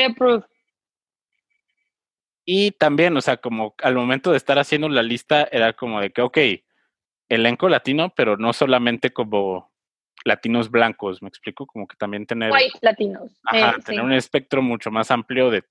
[2.46, 6.10] Y también, o sea, como al momento de estar haciendo la lista, era como de
[6.10, 6.38] que, ok,
[7.28, 9.72] elenco latino, pero no solamente como
[10.24, 12.52] latinos blancos, me explico, como que también tener...
[12.52, 13.40] White latinos.
[13.44, 15.64] Ajá, tener un espectro mucho más amplio de,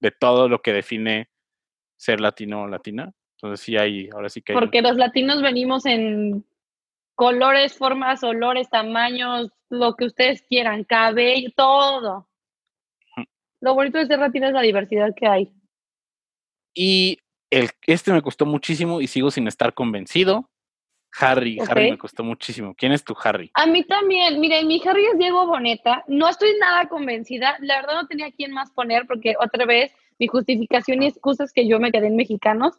[0.00, 1.30] de, todo lo que define
[1.96, 3.12] ser latino o latina.
[3.40, 4.58] Entonces sí hay, ahora sí que hay...
[4.58, 6.44] Porque los latinos venimos en
[7.14, 12.28] colores, formas, olores, tamaños, lo que ustedes quieran, cabello, todo.
[13.60, 15.52] Lo bonito de ser latino es la diversidad que hay.
[16.74, 17.18] Y
[17.50, 20.50] el, este me costó muchísimo y sigo sin estar convencido.
[21.18, 22.74] Harry, Harry me costó muchísimo.
[22.76, 23.50] ¿Quién es tu Harry?
[23.54, 24.40] A mí también.
[24.40, 26.04] Miren, mi Harry es Diego Boneta.
[26.06, 27.56] No estoy nada convencida.
[27.60, 31.66] La verdad no tenía quién más poner porque otra vez mi justificación y excusas que
[31.66, 32.78] yo me quedé en mexicanos.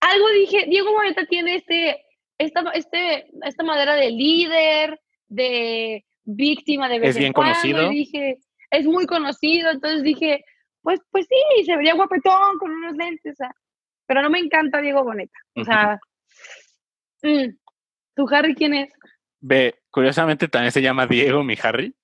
[0.00, 2.02] Algo dije, Diego Boneta tiene este,
[2.38, 7.88] esta, este, esta madera de líder, de víctima, de vez Es bien conocido.
[7.90, 8.38] dije,
[8.70, 9.70] es muy conocido.
[9.70, 10.44] Entonces dije,
[10.82, 13.36] pues, pues sí, se vería guapetón con unos lentes,
[14.06, 15.38] pero no me encanta Diego Boneta.
[15.56, 15.98] O sea,
[17.22, 17.50] mm,
[18.14, 18.92] ¿tu Harry quién es?
[19.40, 21.94] Ve, curiosamente también se llama Diego, mi Harry.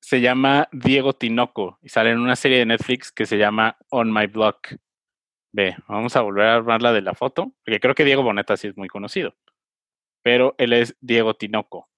[0.00, 4.12] se llama Diego Tinoco y sale en una serie de Netflix que se llama On
[4.12, 4.74] My Block.
[5.52, 8.68] Ve, vamos a volver a armarla de la foto, porque creo que Diego Boneta sí
[8.68, 9.34] es muy conocido,
[10.22, 11.88] pero él es Diego Tinoco.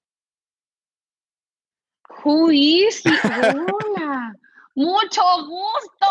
[2.24, 4.34] Who Hola,
[4.74, 6.06] mucho gusto.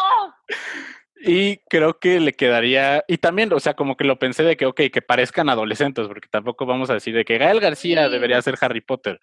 [1.25, 4.65] Y creo que le quedaría, y también, o sea, como que lo pensé de que,
[4.65, 8.57] ok, que parezcan adolescentes, porque tampoco vamos a decir de que Gael García debería ser
[8.59, 9.21] Harry Potter.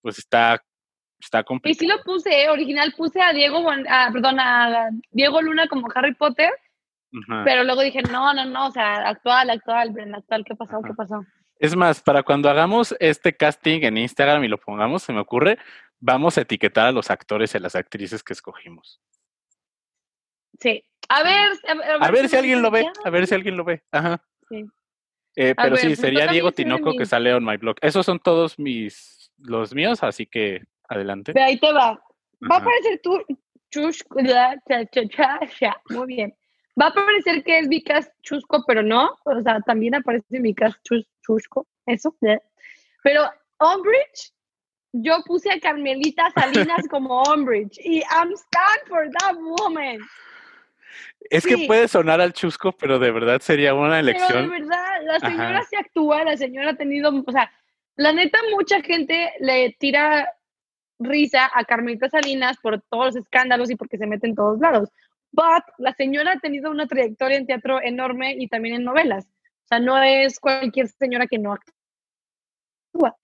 [0.00, 0.62] Pues está
[1.24, 1.72] Está complicado.
[1.72, 3.64] Y sí lo puse, original puse a Diego,
[4.12, 6.50] perdón, a Diego Luna como Harry Potter,
[7.44, 10.80] pero luego dije, no, no, no, o sea, actual, actual, actual, ¿qué pasó?
[10.82, 11.24] ¿Qué pasó?
[11.58, 15.58] Es más, para cuando hagamos este casting en Instagram y lo pongamos, se me ocurre,
[16.00, 19.00] vamos a etiquetar a los actores y a las actrices que escogimos.
[20.60, 20.84] Sí.
[21.08, 21.52] A ver,
[22.00, 23.82] a ver, si alguien lo ve, a ver si alguien lo ve.
[23.92, 24.22] Ajá.
[24.48, 24.64] Sí.
[25.36, 27.76] Eh, pero sí, sería Diego Tinoco que sale on my blog.
[27.82, 31.32] Esos son todos mis, los míos, así que Adelante.
[31.32, 32.00] De ahí te va.
[32.50, 33.00] Va a aparecer
[33.70, 34.16] chusco,
[35.90, 36.36] muy bien.
[36.80, 39.16] Va a aparecer que es Vicas Chusco, pero no.
[39.24, 40.80] O sea, también aparece Vicas
[41.22, 41.66] Chusco.
[41.86, 42.16] Eso.
[43.02, 44.32] Pero Umbridge,
[44.92, 47.78] yo puse a Carmelita Salinas como Umbridge.
[47.84, 49.98] Y I'm stand for that woman.
[51.30, 54.28] Es que puede sonar al chusco, pero de verdad sería una elección.
[54.28, 57.50] Pero de verdad, la señora se actúa, la señora ha tenido, o sea,
[57.96, 60.28] la neta, mucha gente le tira
[60.98, 64.90] risa a Carmelita Salinas por todos los escándalos y porque se mete en todos lados.
[65.34, 69.24] But la señora ha tenido una trayectoria en teatro enorme y también en novelas.
[69.26, 73.16] O sea, no es cualquier señora que no actúa.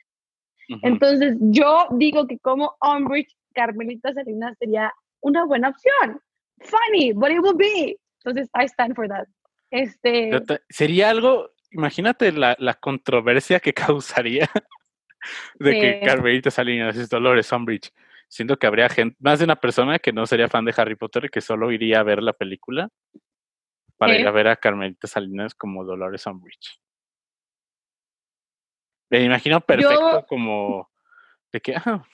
[0.82, 6.20] Entonces, yo digo que como Umbridge, Carmelita Salinas sería una buena opción.
[6.60, 7.96] Funny, but it will be.
[8.24, 9.26] Entonces, I stand for that.
[9.70, 10.30] Este...
[10.68, 14.50] Sería algo, imagínate la, la controversia que causaría
[15.58, 17.92] de que Carmelita Salinas es Dolores Umbridge.
[18.30, 21.24] Siento que habría gente, más de una persona que no sería fan de Harry Potter
[21.24, 22.88] y que solo iría a ver la película
[23.96, 26.80] para ir a ver a Carmelita Salinas como Dolores Umbridge.
[29.10, 30.88] Me imagino perfecto como
[31.52, 32.04] de que, ah,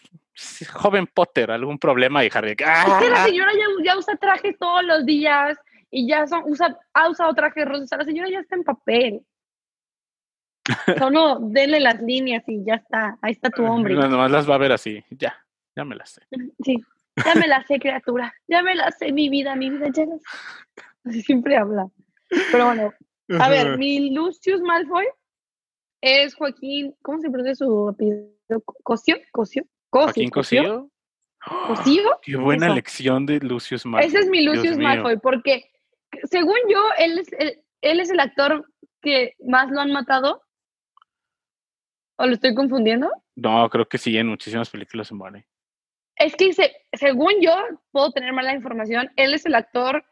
[0.73, 2.57] joven Potter, algún problema y Harry.
[2.65, 2.99] ¡ah!
[3.11, 3.53] la señora
[3.85, 5.59] ya, usa trajes todos los días
[5.91, 7.99] y ya usa, ha usado trajes rosas.
[7.99, 9.21] La señora ya está en papel.
[10.99, 13.19] Solo denle las líneas y ya está.
[13.21, 13.95] Ahí está tu hombre.
[13.95, 15.05] No, nomás las va a ver así.
[15.11, 15.46] Ya,
[15.77, 16.23] ya me las sé.
[16.65, 16.83] Sí,
[17.25, 18.35] ya me las sé, criatura.
[18.49, 19.89] Ya me las sé, mi vida, mi vida.
[19.93, 20.05] Ya
[21.05, 21.87] Así siempre habla.
[22.51, 22.93] Pero bueno,
[23.39, 25.07] a ver, mi Lucius Malfoy
[26.01, 26.95] es Joaquín.
[27.03, 28.29] ¿Cómo se pronuncia su apellido?
[28.83, 29.19] ¿Cosio?
[29.31, 29.65] ¿Cosio?
[29.91, 30.91] ¿Joaquín Cosío?
[31.69, 32.11] ¿Cosío?
[32.23, 34.09] Qué buena elección de Lucius Malfoy.
[34.09, 35.71] Ese es mi Lucius Malfoy, porque
[36.25, 37.29] según yo, él es
[37.83, 38.65] él es el actor
[39.03, 40.43] que más lo han matado
[42.19, 43.11] ¿O lo estoy confundiendo?
[43.37, 45.47] No, creo que sí, en muchísimas películas se muere.
[46.17, 46.53] Es que
[46.95, 47.55] según yo,
[47.93, 50.05] puedo tener mala información, él es el actor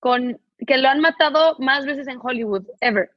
[0.00, 3.10] con que lo han matado más veces en Hollywood, ever.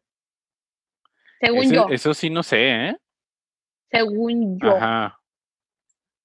[1.41, 1.87] Según yo.
[1.89, 2.97] Eso sí no sé, ¿eh?
[3.91, 4.75] Según yo.
[4.75, 5.19] Ajá.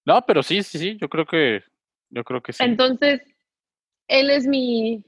[0.05, 1.62] No, pero sí, sí, sí, yo creo que,
[2.11, 2.62] yo creo que sí.
[2.62, 3.22] Entonces,
[4.09, 5.05] él es mi,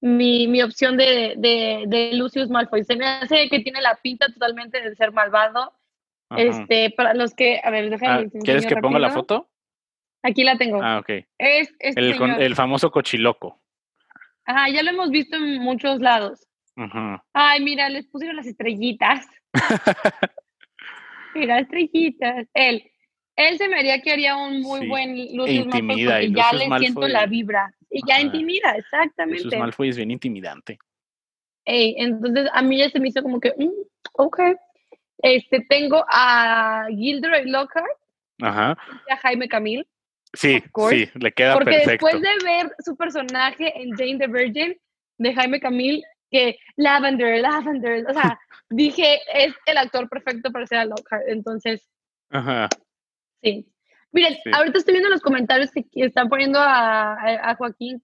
[0.00, 2.84] mi, mi opción de, de, de, Lucius Malfoy.
[2.84, 5.72] Se me hace que tiene la pinta totalmente de ser malvado.
[6.36, 8.26] Este, para los que, a ver, déjame.
[8.26, 9.48] Ah, ¿Quieres que ponga la foto?
[10.24, 10.82] Aquí la tengo.
[10.82, 11.10] Ah, ok.
[11.38, 13.60] Es, este el, el, famoso cochiloco.
[14.46, 16.48] Ajá, ya lo hemos visto en muchos lados.
[17.34, 19.26] Ay, mira, les pusieron las estrellitas.
[21.34, 22.48] mira, estrellitas.
[22.54, 22.90] Él.
[23.36, 27.06] Él se me haría que haría un muy buen Lucius Malfoy porque ya le siento
[27.06, 27.74] la vibra.
[27.90, 29.44] Y ya intimida, exactamente.
[29.44, 30.78] Lucius Malfoy es bien intimidante.
[31.66, 33.70] Ey, entonces a mí ya se me hizo como que, mm,
[34.14, 34.40] ok.
[35.18, 37.86] Este, tengo a Gilderoy Lockhart.
[38.40, 38.76] Ajá.
[39.08, 39.86] Y a Jaime Camil.
[40.34, 42.06] Sí, sí, le queda Porque perfecto.
[42.06, 44.76] después de ver su personaje en Jane the Virgin
[45.18, 48.38] de Jaime Camil, que Lavender, Lavender, o sea,
[48.70, 51.24] dije, es el actor perfecto para ser a Lockhart.
[51.28, 51.88] Entonces,
[52.30, 52.68] Ajá.
[53.42, 53.66] Sí.
[54.12, 58.02] Miren, ahorita estoy viendo los comentarios que están poniendo a, a Joaquín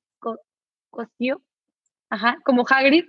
[0.90, 1.40] Costillo,
[2.10, 3.04] ajá, como Hagrid.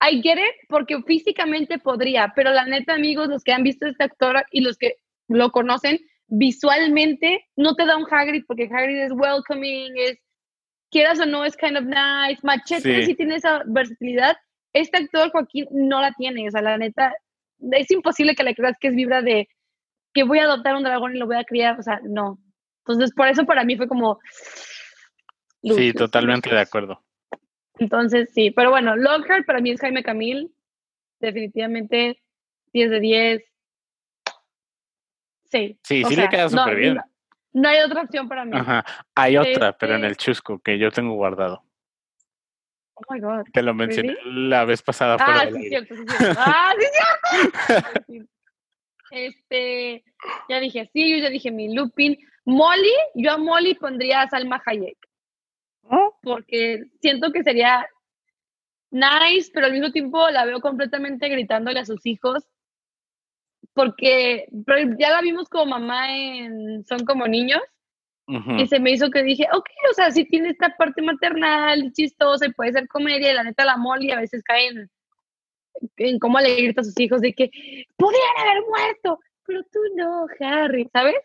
[0.00, 3.90] I get it, porque físicamente podría, pero la neta, amigos, los que han visto a
[3.90, 5.98] este actor y los que lo conocen,
[6.28, 10.18] visualmente no te da un Hagrid, porque Hagrid es welcoming, es,
[10.90, 12.40] quieras o no, es kind of nice.
[12.42, 14.36] Machete sí, tiene esa versatilidad.
[14.72, 17.12] Este actor, Joaquín, no la tiene, o sea, la neta,
[17.72, 19.48] es imposible que le creas que es vibra de
[20.12, 22.38] que voy a adoptar un dragón y lo voy a criar, o sea, no.
[22.86, 24.18] Entonces, por eso para mí fue como...
[25.62, 27.02] sí, totalmente de acuerdo.
[27.78, 30.52] Entonces, sí, pero bueno, Lockhart para mí es Jaime Camil,
[31.20, 32.20] definitivamente
[32.72, 33.44] 10 de 10.
[35.50, 35.78] Sí.
[35.82, 36.98] Sí, sí le queda súper bien.
[37.52, 38.56] No hay otra opción para mí.
[38.56, 38.84] Ajá.
[39.14, 41.64] Hay otra, pero en el este chusco que yo tengo guardado.
[42.94, 43.44] Oh my God.
[43.52, 45.16] Te lo mencioné la vez pasada.
[45.20, 46.40] Ah, sí, cierto, sí, cierto.
[46.40, 46.86] Ah, sí,
[48.06, 48.30] cierto.
[49.10, 50.04] este,
[50.48, 52.18] ya dije sí, yo ya dije mi Lupin.
[52.44, 54.98] Molly, yo a Molly pondría a Salma Hayek.
[55.82, 56.18] ¿Oh?
[56.22, 57.86] Porque siento que sería
[58.90, 62.48] nice, pero al mismo tiempo la veo completamente gritándole a sus hijos.
[63.78, 64.46] Porque
[64.98, 67.60] ya la vimos como mamá en Son como niños.
[68.58, 71.92] Y se me hizo que dije, ok, o sea, sí tiene esta parte maternal y
[71.92, 73.30] chistosa y puede ser comedia.
[73.30, 74.68] Y la neta, la Molly a veces cae
[75.96, 77.50] en, cómo le grita a sus hijos de que
[77.96, 81.16] podrían haber muerto, pero tú no, Harry, ¿sabes?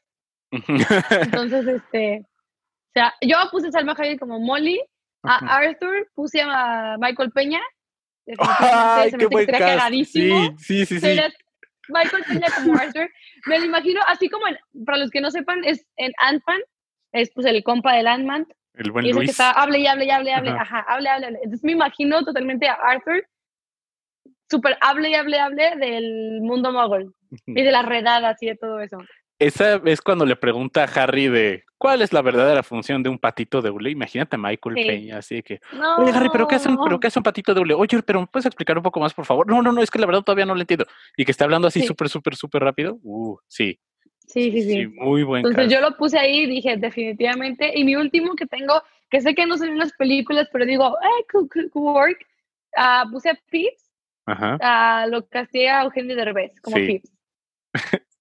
[0.51, 4.79] Entonces, este, o sea, yo puse a Salma Hayek como Molly
[5.23, 7.61] a Arthur puse a Michael Peña.
[8.37, 10.55] Ay, qué buen cagadísimo.
[10.57, 11.21] Sí, sí, sí, sí.
[11.89, 13.09] Michael Peña como Arthur.
[13.45, 14.45] Me lo imagino, así como
[14.85, 16.61] para los que no sepan, es en Ant-Man,
[17.11, 18.47] es pues el compa del Ant-Man.
[18.75, 19.27] El buen y Luis.
[19.27, 21.39] Que está, hable y hable y hable, hable, ajá, hable, hable, hable.
[21.43, 23.27] Entonces me imagino totalmente a Arthur,
[24.49, 27.15] súper hable y hable, hable del mundo mogul
[27.45, 28.97] y de las redadas y de todo eso.
[29.43, 33.19] Esa es cuando le pregunta a Harry de cuál es la verdadera función de un
[33.19, 33.91] patito de hule.
[33.91, 35.59] Imagínate a Michael Peña, así que,
[35.97, 37.73] oye Harry, ¿pero qué, hace un, ¿pero qué hace un patito de hule?
[37.73, 39.45] Oye, pero ¿me puedes explicar un poco más, por favor?
[39.45, 40.85] No, no, no, es que la verdad todavía no lo entiendo.
[41.17, 42.99] Y que está hablando así súper, súper, súper rápido.
[43.03, 43.77] Uh, sí.
[44.25, 44.87] Sí, sí, sí.
[44.87, 47.77] muy buen Entonces yo lo puse ahí y dije, definitivamente.
[47.77, 51.25] Y mi último que tengo, que sé que no son unas películas, pero digo, eh,
[51.29, 52.25] could, work,
[52.77, 53.91] uh, puse a Pips.
[54.25, 55.05] Ajá.
[55.05, 56.85] Uh, lo casté a Eugenio Derbez como sí.
[56.87, 57.11] Pips.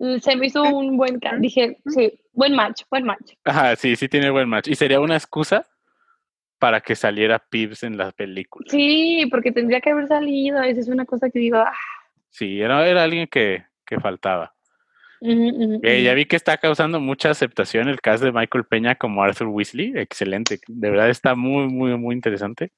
[0.00, 3.34] Mm, se me hizo un buen, dije, sí, buen match, buen match.
[3.44, 4.68] Ajá, sí, sí tiene buen match.
[4.68, 5.66] Y sería una excusa
[6.58, 8.66] para que saliera Pips en la película.
[8.70, 11.76] Sí, porque tendría que haber salido, esa es una cosa que digo, ah.
[12.30, 14.54] Sí, era, era alguien que, que faltaba.
[15.22, 19.48] Eh, ya vi que está causando mucha aceptación el caso de Michael Peña como Arthur
[19.48, 19.92] Weasley.
[19.96, 20.60] Excelente.
[20.66, 22.72] De verdad está muy, muy, muy interesante.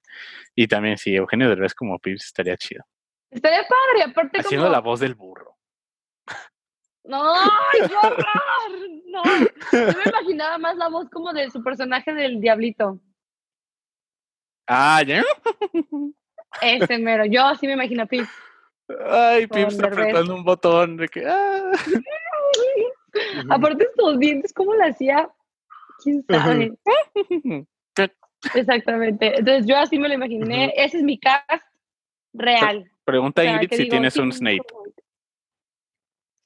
[0.57, 2.85] Y también, sí, Eugenio Derbez como Pips estaría chido.
[3.31, 5.52] Estaría padre, aparte Haciendo la voz del burro.
[7.05, 7.35] No,
[7.73, 8.25] qué horror.
[9.07, 9.23] No.
[9.73, 13.01] Yo me imaginaba más la voz como de su personaje del Diablito.
[14.67, 15.23] Ah, ¿ya?
[16.61, 17.25] Ese mero.
[17.27, 18.27] Yo sí me imagino a Pip.
[19.07, 21.27] Ay, Pip está apretando un botón de que.
[21.27, 21.73] Ah.
[23.51, 25.29] Aparte, estos dientes, ¿cómo lo hacía?
[26.03, 26.73] ¿Quién sabe?
[28.55, 29.38] Exactamente.
[29.38, 30.73] Entonces, yo así me lo imaginé.
[30.77, 31.65] Ese es mi cast
[32.33, 32.91] real.
[33.05, 34.62] Pregunta Ingrid si tienes un Snape.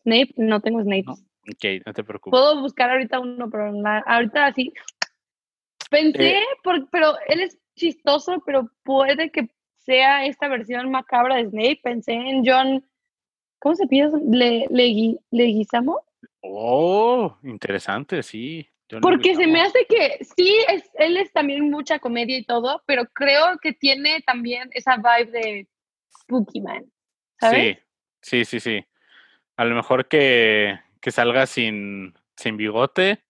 [0.06, 1.04] Snape, no tengo Snape.
[1.08, 2.30] ok, no te preocupes.
[2.30, 3.72] Puedo buscar ahorita uno, pero
[4.06, 4.72] ahorita sí.
[5.90, 6.44] Pensé, eh.
[6.90, 11.80] pero él es chistoso, pero puede que sea esta versión macabra de Snape.
[11.82, 12.84] Pensé en John,
[13.58, 14.10] ¿cómo se pide?
[14.30, 16.02] ¿Le, le, Leguizamo?
[16.42, 18.68] Oh, interesante, sí.
[19.02, 23.06] Porque se me hace que sí, es, él es también mucha comedia y todo, pero
[23.12, 25.68] creo que tiene también esa vibe de
[26.22, 26.84] Spooky Man.
[27.40, 27.78] ¿sabes?
[28.20, 28.84] Sí, sí, sí, sí.
[29.56, 33.24] A lo mejor que, que salga sin, sin bigote.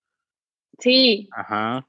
[0.79, 1.29] Sí.
[1.33, 1.87] Ajá.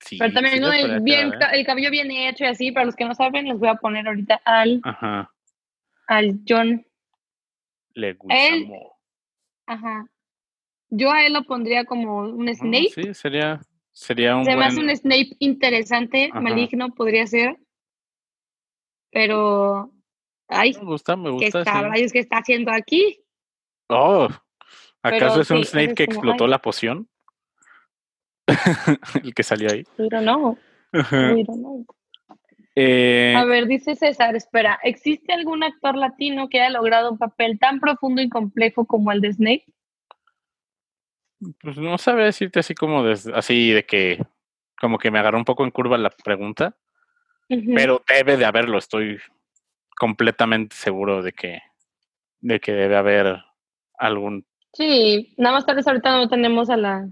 [0.00, 3.14] Sí, Pero también el, bien, el cabello bien hecho y así, para los que no
[3.14, 5.32] saben, les voy a poner ahorita al, Ajá.
[6.08, 6.84] al John.
[7.94, 8.34] Le gusta.
[9.66, 10.06] Ajá.
[10.90, 12.90] Yo a él lo pondría como un ah, Snape.
[12.94, 13.60] sí, sería,
[13.92, 14.44] sería un.
[14.44, 17.56] Se me hace un Snape interesante, maligno podría ser.
[19.10, 19.90] Pero.
[20.48, 21.50] Ay, me gusta, me gusta.
[21.50, 23.21] ¿Qué está, está haciendo aquí?
[23.94, 24.28] Oh,
[25.02, 27.08] ¿acaso es un Snape que explotó la poción?
[29.22, 29.84] el que salió ahí.
[29.96, 30.58] Pero no.
[32.74, 37.58] Eh, a ver, dice César, espera, ¿existe algún actor latino que haya logrado un papel
[37.58, 39.66] tan profundo y complejo como el de Snape?
[41.60, 44.24] Pues no sabría decirte así como de, así de que
[44.80, 46.76] como que me agarró un poco en curva la pregunta,
[47.48, 49.18] pero debe de haberlo, estoy
[49.96, 51.60] completamente seguro de que
[52.40, 53.44] de que debe haber
[54.02, 54.46] algún...
[54.72, 57.08] Sí, nada más tal vez ahorita no tenemos a la...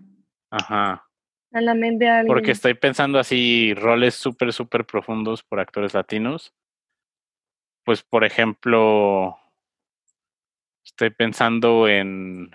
[0.51, 1.07] Ajá.
[1.53, 2.27] A la mente de alguien.
[2.27, 6.53] Porque estoy pensando así, roles súper, súper profundos por actores latinos.
[7.85, 9.37] Pues, por ejemplo,
[10.85, 12.51] estoy pensando en...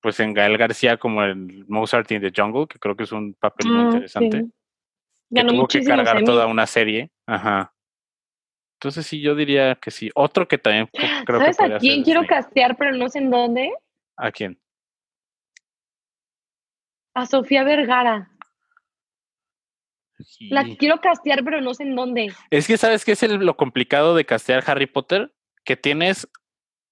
[0.00, 3.34] Pues en Gael García como el Mozart in the Jungle, que creo que es un
[3.34, 4.46] papel muy ah, interesante.
[5.34, 7.10] Que tuvo que cargar toda una serie.
[7.26, 7.74] Ajá.
[8.78, 10.08] Entonces sí, yo diría que sí.
[10.14, 10.88] Otro que también
[11.26, 13.72] creo ¿Sabes a quién quiero castear, pero no sé en dónde?
[14.16, 14.60] ¿A quién?
[17.14, 18.30] A Sofía Vergara.
[20.50, 22.32] La quiero castear, pero no sé en dónde.
[22.50, 25.32] Es que, ¿sabes qué es lo complicado de castear Harry Potter?
[25.64, 26.28] Que tienes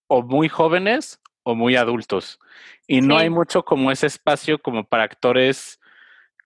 [0.08, 2.40] o muy jóvenes o muy adultos.
[2.88, 5.80] Y no hay mucho como ese espacio como para actores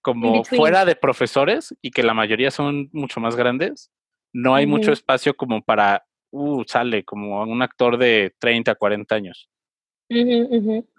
[0.03, 3.91] como fuera de profesores y que la mayoría son mucho más grandes.
[4.33, 9.51] No hay mucho espacio como para, uh, sale como un actor de 30, 40 años.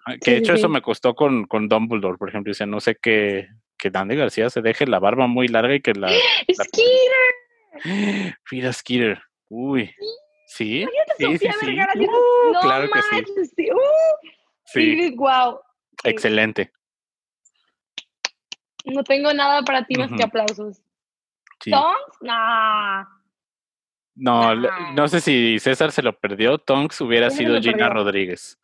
[0.05, 2.51] Ah, que de hecho eso me costó con, con Dumbledore, por ejemplo.
[2.51, 5.93] Dice, no sé que, que Dandy García se deje la barba muy larga y que
[5.93, 6.09] la...
[6.51, 8.35] ¡Skeeter!
[8.51, 9.21] Mira, Skeeter.
[9.49, 9.93] Uy.
[10.47, 10.85] Sí.
[11.17, 11.79] Sí, sí, sí.
[11.79, 13.71] Uh, claro que sí.
[13.71, 14.27] Uh,
[14.65, 15.15] sí.
[15.15, 15.59] Wow.
[16.03, 16.71] Excelente.
[18.85, 20.81] No tengo nada para ti más que aplausos.
[21.63, 22.17] ¿Tonks?
[22.21, 23.05] Nah.
[24.21, 26.59] No, no sé si César se lo perdió.
[26.59, 28.59] Tonks hubiera sido Gina Rodríguez.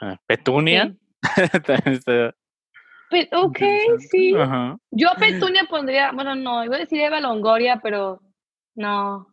[0.00, 0.96] Ah, Petunia.
[3.32, 3.58] ok,
[4.10, 4.32] sí.
[4.90, 8.20] Yo a Petunia pondría, bueno, no, iba a decir Eva Longoria, pero
[8.74, 9.28] no.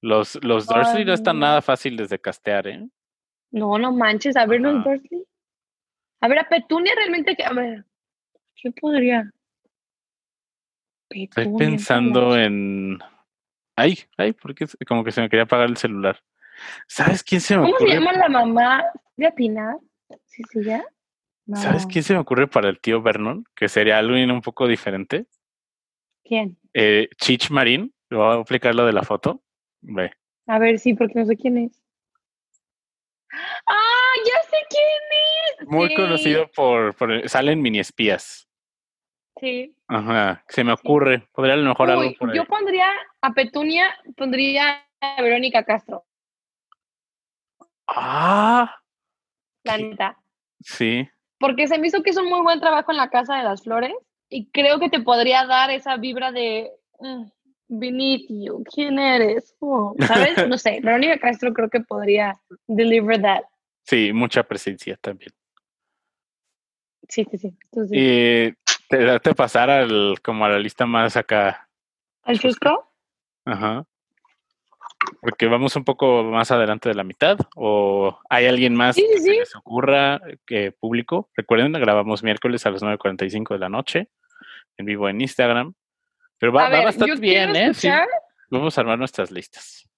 [0.00, 2.88] Los, los Dursley no están nada fáciles de castear, ¿eh?
[3.52, 5.24] No, no manches, a ver los Dursley.
[6.20, 7.84] A ver, a Petunia realmente, a ver,
[8.56, 9.30] ¿qué podría?
[11.14, 12.98] Estoy pensando en...
[13.76, 16.22] Ay, ay, porque como que se me quería apagar el celular.
[16.86, 17.78] ¿Sabes quién se me ocurre?
[17.78, 18.84] ¿Cómo se llama la mamá
[19.16, 19.76] de Pinar?
[20.26, 20.84] ¿Sí, sí, ya?
[21.54, 23.44] ¿Sabes quién se me ocurre para el tío Vernon?
[23.54, 25.26] Que sería alguien un poco diferente.
[26.24, 26.58] ¿Quién?
[26.72, 27.94] Eh, Chich Marín.
[28.10, 29.42] Le voy a aplicar lo de la foto.
[29.80, 30.12] Ve.
[30.46, 31.82] A ver, sí, porque no sé quién es.
[33.32, 34.12] ¡Ah!
[34.24, 35.68] ¡Ya sé quién es!
[35.68, 37.28] Muy conocido por, por.
[37.28, 38.48] Salen mini espías.
[39.40, 39.74] Sí.
[39.92, 40.42] Ajá.
[40.48, 41.28] Se me ocurre.
[41.32, 42.86] Podría a lo mejor algo por Yo pondría
[43.20, 46.04] a Petunia, pondría a Verónica Castro.
[47.86, 48.74] Ah.
[49.64, 50.16] La
[50.60, 51.08] Sí.
[51.38, 53.62] Porque se me hizo que es un muy buen trabajo en la Casa de las
[53.62, 53.92] Flores
[54.28, 56.70] y creo que te podría dar esa vibra de.
[56.98, 57.24] Mm,
[57.68, 59.54] beneath you, ¿quién eres?
[59.60, 60.48] Oh, ¿Sabes?
[60.48, 63.42] No sé, Verónica Castro creo que podría deliver that.
[63.84, 65.32] Sí, mucha presencia también.
[67.08, 67.56] Sí, sí, sí.
[67.70, 68.56] Te,
[69.20, 71.68] te pasar al, como a la lista más acá.
[72.22, 72.90] ¿Al chusco?
[73.44, 73.84] Ajá.
[75.20, 77.38] Porque vamos un poco más adelante de la mitad.
[77.56, 81.30] ¿O hay alguien más que se les ocurra que público?
[81.34, 84.08] Recuerden, grabamos miércoles a las 9.45 de la noche
[84.76, 85.74] en vivo en Instagram.
[86.38, 87.72] Pero va, a va bien, ¿eh?
[88.50, 89.88] Vamos a armar nuestras listas.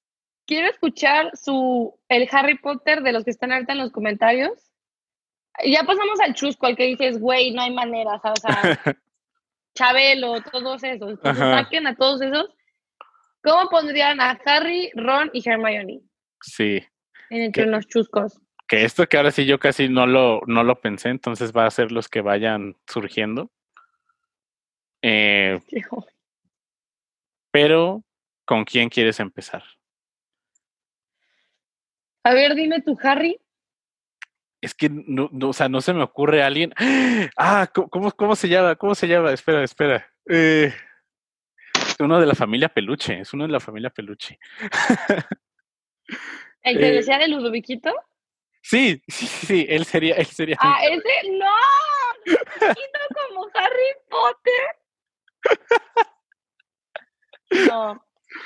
[0.46, 4.73] Quiero escuchar su el Harry Potter de los que están ahorita en los comentarios.
[5.64, 8.52] Ya pasamos al chusco, al que dices, güey, no hay manera, O sea,
[9.74, 11.18] Chabelo, todos esos.
[11.20, 12.48] saquen a todos esos.
[13.42, 16.00] ¿Cómo pondrían a Harry, Ron y Hermione?
[16.40, 16.82] Sí.
[17.30, 18.40] Entre los chuscos.
[18.66, 21.70] Que esto que ahora sí yo casi no lo, no lo pensé, entonces va a
[21.70, 23.50] ser los que vayan surgiendo.
[25.02, 25.60] Eh,
[27.50, 28.02] pero,
[28.46, 29.62] ¿con quién quieres empezar?
[32.22, 33.38] A ver, dime tu Harry.
[34.64, 36.72] Es que no, o sea, no se me ocurre alguien.
[37.36, 38.76] Ah, ¿cómo, cómo se llama?
[38.76, 39.30] ¿Cómo se llama?
[39.30, 40.10] Espera, espera.
[40.26, 40.72] Eh,
[42.00, 44.38] uno de la familia Peluche, es uno de la familia Peluche.
[46.62, 47.92] ¿El que eh, decía de Ludoviquito?
[48.62, 50.56] Sí, sí, sí, él sería, él sería.
[50.58, 51.52] Ah, ese, no,
[52.24, 52.98] Ludoviquito
[53.28, 54.62] como Harry Potter.
[57.68, 58.02] No,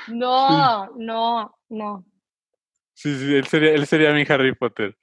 [0.09, 2.05] no, no, no.
[2.93, 4.97] Sí, sí, él sería, él sería mi Harry Potter.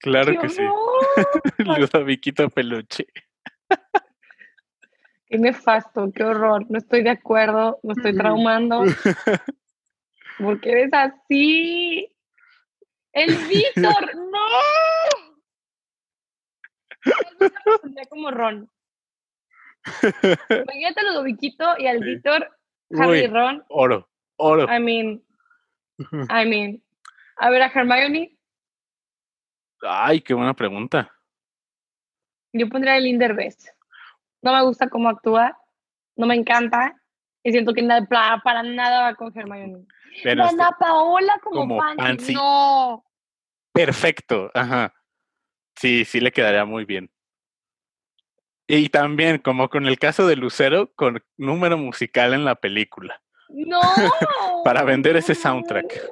[0.00, 0.62] Claro que sí.
[1.58, 3.06] Ludoviquito peluche.
[5.26, 6.66] Qué nefasto, qué horror.
[6.68, 8.84] No estoy de acuerdo, me estoy traumando.
[10.38, 12.14] ¿Por qué eres así?
[13.12, 14.14] ¡El Víctor!
[14.14, 14.38] ¡No!
[17.82, 18.70] Sería como Ron.
[20.02, 22.48] Imagínate a Ludoviquito y al Víctor
[22.98, 23.62] Harry Ron.
[23.68, 24.66] Oro, oro.
[24.74, 25.22] I mean,
[26.30, 26.82] I mean.
[27.36, 28.33] A ver, a Hermione.
[29.86, 31.10] Ay, qué buena pregunta.
[32.52, 33.68] Yo pondría el Inderbest.
[34.42, 35.58] No me gusta cómo actúa,
[36.16, 36.94] no me encanta,
[37.42, 38.06] y siento que nada,
[38.42, 39.86] para, nada va con Hermione.
[40.22, 41.82] Pero Ana Paola como, como
[42.32, 43.04] no.
[43.72, 44.94] Perfecto, ajá.
[45.76, 47.10] Sí, sí le quedaría muy bien.
[48.66, 53.20] Y también, como con el caso de Lucero, con número musical en la película.
[53.48, 53.80] No.
[54.64, 56.10] Para vender ese soundtrack.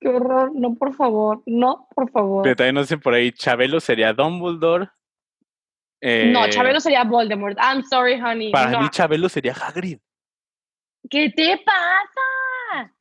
[0.00, 0.52] Qué horror.
[0.54, 1.42] No, por favor.
[1.46, 2.42] No, por favor.
[2.42, 4.88] Pero también no sé por ahí, Chabelo sería Dumbledore.
[6.00, 7.56] Eh, no, Chabelo sería Voldemort.
[7.58, 8.50] I'm sorry, honey.
[8.52, 9.98] Para mí, Chabelo sería Hagrid.
[11.08, 12.92] ¿Qué te pasa?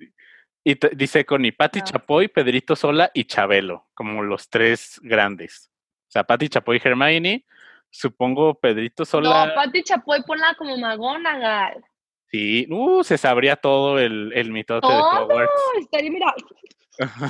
[0.63, 5.69] Y dice con Pati Chapoy, Pedrito Sola y Chabelo, como los tres grandes.
[6.07, 7.45] O sea, Pati Chapoy y Hermione,
[7.93, 9.45] Supongo Pedrito Sola.
[9.45, 11.83] No, Pati Chapoy ponla como McGonagall.
[12.33, 15.51] Sí, uh, se sabría todo el, el mitote de Hogwarts.
[15.79, 16.33] Estaría, mira,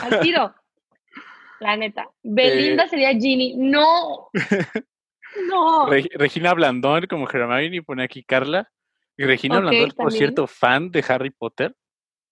[0.01, 0.55] al tiro.
[1.59, 2.09] la neta.
[2.23, 3.55] Belinda sería Ginny.
[3.57, 4.29] No.
[5.49, 5.87] no.
[5.87, 8.71] Regina Blandón como Hermione pone aquí Carla.
[9.17, 11.75] Y Regina Blandón, por cierto, fan de Harry Potter.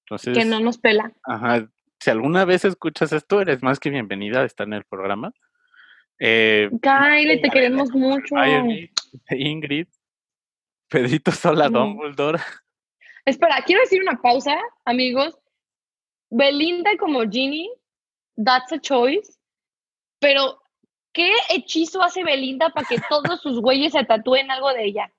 [0.06, 1.12] Entonces, que no nos pela.
[1.24, 1.68] Ajá.
[2.00, 5.34] Si alguna vez escuchas esto, eres más que bienvenida a estar en el programa.
[6.20, 8.36] Eh, Kyle, te queremos mucho.
[9.30, 9.88] Ingrid,
[10.88, 12.40] Pedrito Sola, Dumbledore.
[13.32, 15.40] Espera, quiero decir una pausa, amigos.
[16.30, 17.72] Belinda como Ginny,
[18.36, 19.40] that's a choice.
[20.20, 20.62] Pero,
[21.14, 25.14] ¿qué hechizo hace Belinda para que todos sus güeyes se tatúen algo de ella?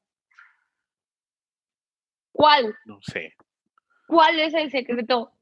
[2.32, 2.76] ¿Cuál?
[2.84, 3.32] No sé.
[4.06, 5.32] ¿Cuál es el secreto?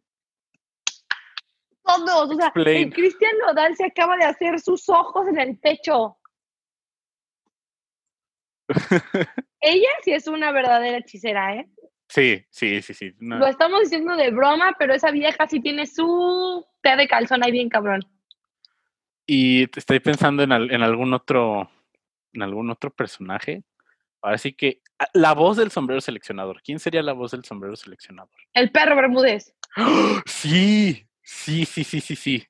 [1.82, 6.18] Todos, o sea, el Cristian Nodal se acaba de hacer sus ojos en el pecho.
[9.60, 11.68] Ella sí es una verdadera hechicera, ¿eh?
[12.10, 13.14] Sí, sí, sí, sí.
[13.20, 17.52] Lo estamos diciendo de broma, pero esa vieja sí tiene su té de calzón ahí
[17.52, 18.04] bien cabrón.
[19.26, 21.70] Y estoy pensando en, en algún otro,
[22.32, 23.62] en algún otro personaje.
[24.22, 26.60] Ahora sí que ah, la voz del sombrero seleccionador.
[26.62, 28.34] ¿Quién sería la voz del sombrero seleccionador?
[28.54, 29.54] El perro Bermúdez.
[30.26, 32.44] Sí, sí, sí, sí, sí, sí.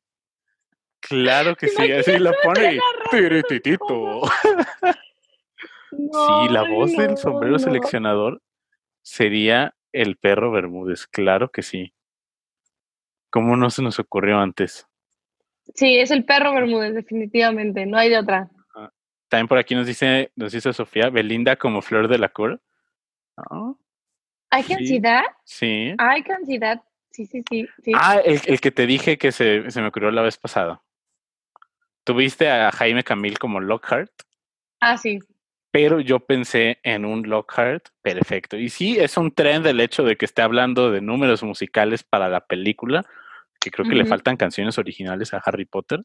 [1.00, 2.78] Claro que sí, así lo pone.
[3.10, 4.22] Tirititito.
[5.90, 8.40] sí, la voz del sombrero seleccionador
[9.02, 11.92] sería el perro Bermúdez, claro que sí.
[13.30, 14.86] ¿Cómo no se nos ocurrió antes?
[15.74, 18.50] Sí, es el perro Bermúdez, definitivamente, no hay de otra.
[19.28, 22.60] También por aquí nos dice, nos dice Sofía, Belinda como Flor de la Cor.
[24.50, 25.00] ¿Hay que sí.
[25.44, 25.94] Sí.
[25.98, 26.82] Hay cantidad.
[27.12, 27.92] Sí, sí, sí, sí.
[27.94, 30.82] Ah, el, el, que te dije que se, se me ocurrió la vez pasada.
[32.02, 34.10] ¿Tuviste a Jaime Camil como Lockhart?
[34.80, 35.20] Ah, sí
[35.70, 38.56] pero yo pensé en un Lockhart perfecto.
[38.56, 42.28] Y sí, es un tren del hecho de que esté hablando de números musicales para
[42.28, 43.06] la película,
[43.60, 46.02] que creo que le faltan canciones originales a Harry Potter.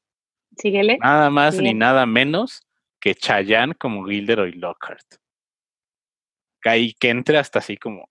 [0.57, 0.97] Síguele.
[1.01, 2.67] Nada más ni nada menos
[2.99, 5.05] que Chayanne como Gilderoy Lockhart.
[6.63, 8.09] Y que entre hasta así como,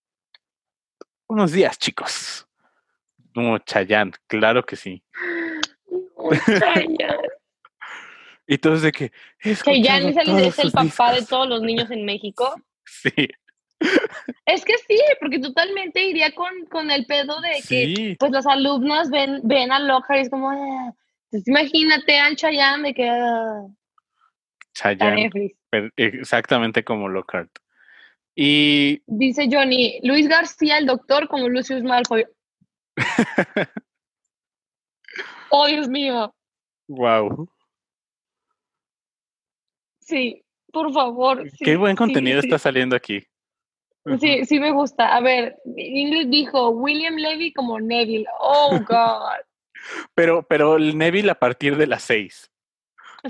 [1.26, 2.46] unos días, chicos.
[3.34, 5.02] Como Chayanne, claro que sí.
[8.46, 9.12] Y todos de que...
[9.42, 10.16] Que ya es
[10.58, 12.54] el, papá de todos los niños en México.
[12.86, 13.28] Sí.
[14.46, 19.10] Es que sí, porque totalmente iría con, con el pedo de que pues los alumnos
[19.10, 20.94] ven, ven a Lockhart y es como, ah,
[21.30, 23.10] pues, imagínate al Chayanne de que...
[24.74, 25.30] Chayanne,
[25.96, 27.50] exactamente como Lockhart.
[28.34, 29.02] Y...
[29.06, 32.26] Dice Johnny, Luis García, el doctor, como Lucius Malfoy.
[35.50, 36.34] oh, Dios mío.
[36.88, 37.48] Wow.
[40.04, 41.44] Sí, por favor.
[41.58, 43.26] Qué buen contenido está saliendo aquí.
[44.20, 45.16] Sí, sí me gusta.
[45.16, 48.26] A ver, Ingrid dijo William Levy como Neville.
[48.38, 49.40] Oh, God.
[50.14, 52.50] pero, pero el Neville a partir de las seis.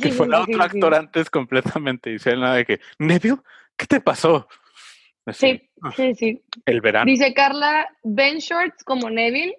[0.02, 2.10] que fue otro actor antes completamente.
[2.10, 3.38] Dice nada de que, Neville,
[3.76, 4.48] ¿qué te pasó?
[5.32, 6.42] sí, ah, sí, sí.
[6.66, 7.06] El verano.
[7.06, 9.56] Dice Carla Ben Shorts como Neville.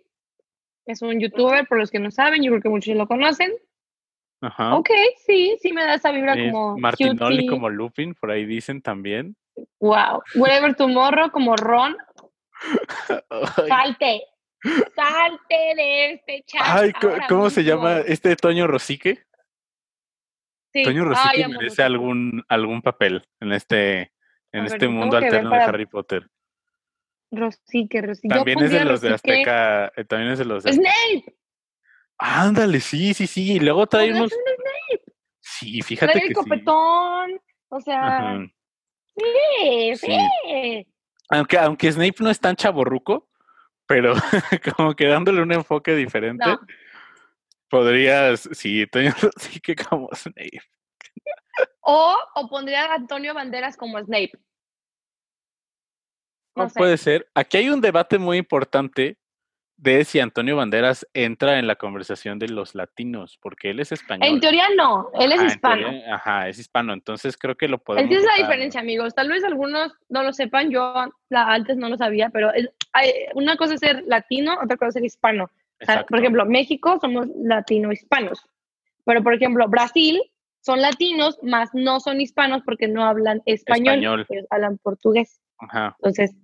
[0.85, 3.51] Es un youtuber, por los que no saben, yo creo que muchos lo conocen.
[4.41, 4.75] Ajá.
[4.75, 4.89] Ok,
[5.25, 6.77] sí, sí me da esa vibra como.
[6.77, 9.35] Martinoli como Lupin, por ahí dicen también.
[9.79, 10.21] Wow.
[10.35, 11.95] Whatever Tomorrow como Ron.
[13.67, 14.23] Salte.
[14.95, 16.61] Salte de este chat.
[16.63, 16.93] Ay,
[17.29, 19.25] ¿cómo se llama este Toño Rosique?
[20.73, 20.83] Sí.
[20.83, 24.11] Toño Rosique merece algún, algún papel en este,
[24.51, 26.27] en este mundo alterno de Harry Potter.
[27.31, 28.29] Rosique, Rosique.
[28.29, 29.91] También es de los de Azteca.
[29.95, 31.34] Eh, también es de los de Snape.
[32.17, 33.53] Ándale, sí, sí, sí.
[33.53, 34.31] Y luego traemos.
[35.39, 37.41] Sí, fíjate Trae el copetón.
[37.69, 38.39] O sea.
[39.17, 40.87] Sí, sí,
[41.29, 43.29] Aunque, aunque Snape no es tan chaborruco,
[43.85, 44.13] pero
[44.75, 46.45] como que dándole un enfoque diferente,
[47.69, 48.49] podrías.
[48.51, 48.85] Sí,
[49.37, 50.61] sí que como Snape.
[51.81, 54.33] O, o pondría a Antonio Banderas como Snape.
[56.55, 57.29] No, puede ser.
[57.33, 59.17] Aquí hay un debate muy importante
[59.77, 64.27] de si Antonio Banderas entra en la conversación de los latinos, porque él es español.
[64.27, 65.89] En teoría no, él es hispano.
[66.11, 68.09] ajá, es hispano, entonces creo que lo podemos...
[68.09, 69.13] Esa es la diferencia, amigos.
[69.13, 70.93] Tal vez algunos no lo sepan, yo
[71.29, 72.51] la, antes no lo sabía, pero
[72.93, 75.51] hay, una cosa es ser latino, otra cosa es ser hispano.
[76.07, 78.47] por ejemplo, México somos latino-hispanos,
[79.03, 80.21] pero por ejemplo, Brasil
[80.61, 84.47] son latinos, más no son hispanos porque no hablan español, español.
[84.49, 85.41] hablan portugués.
[85.59, 85.95] Ajá.
[85.99, 86.35] Entonces,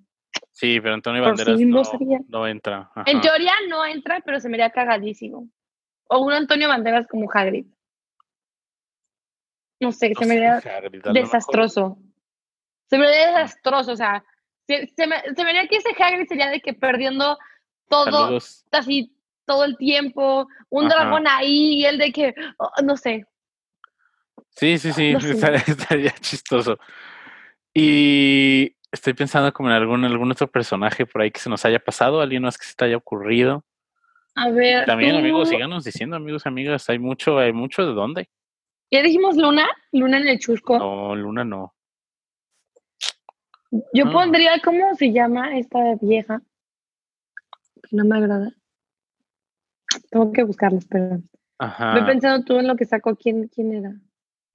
[0.52, 2.92] Sí, pero Antonio Banderas no, entra.
[3.06, 5.50] En teoría no entra, pero se me haría cagadísimo.
[6.08, 7.66] O un Antonio Banderas como Hagrid.
[9.80, 10.62] No sé, se me haría
[11.14, 11.98] desastroso.
[12.90, 14.24] Se me haría desastroso, o sea,
[14.68, 17.38] se, me, se me haría que ese Hagrid sería de que perdiendo
[17.88, 18.38] todo,
[18.72, 23.26] así todo el tiempo, un dragón ahí y el de que, oh, no sé.
[24.50, 25.14] Sí, sí, sí,
[25.68, 26.78] estaría, chistoso.
[27.74, 31.80] Y estoy pensando como en algún, algún otro personaje por ahí que se nos haya
[31.80, 33.64] pasado, alguien más que se te haya ocurrido.
[34.36, 34.86] A ver.
[34.86, 38.30] También, amigos, síganos diciendo, amigos, amigas, hay mucho, hay mucho de dónde.
[38.92, 39.68] ¿Ya dijimos Luna?
[39.92, 40.78] ¿Luna en el chusco?
[40.78, 41.74] No, Luna no.
[43.94, 46.42] Yo pondría, ¿cómo se llama esta vieja?
[47.92, 48.52] no me agrada.
[50.10, 51.22] Tengo que buscarlas, pero.
[51.60, 51.94] Ajá.
[51.94, 53.94] Me he pensado tú en lo que sacó quién, quién era.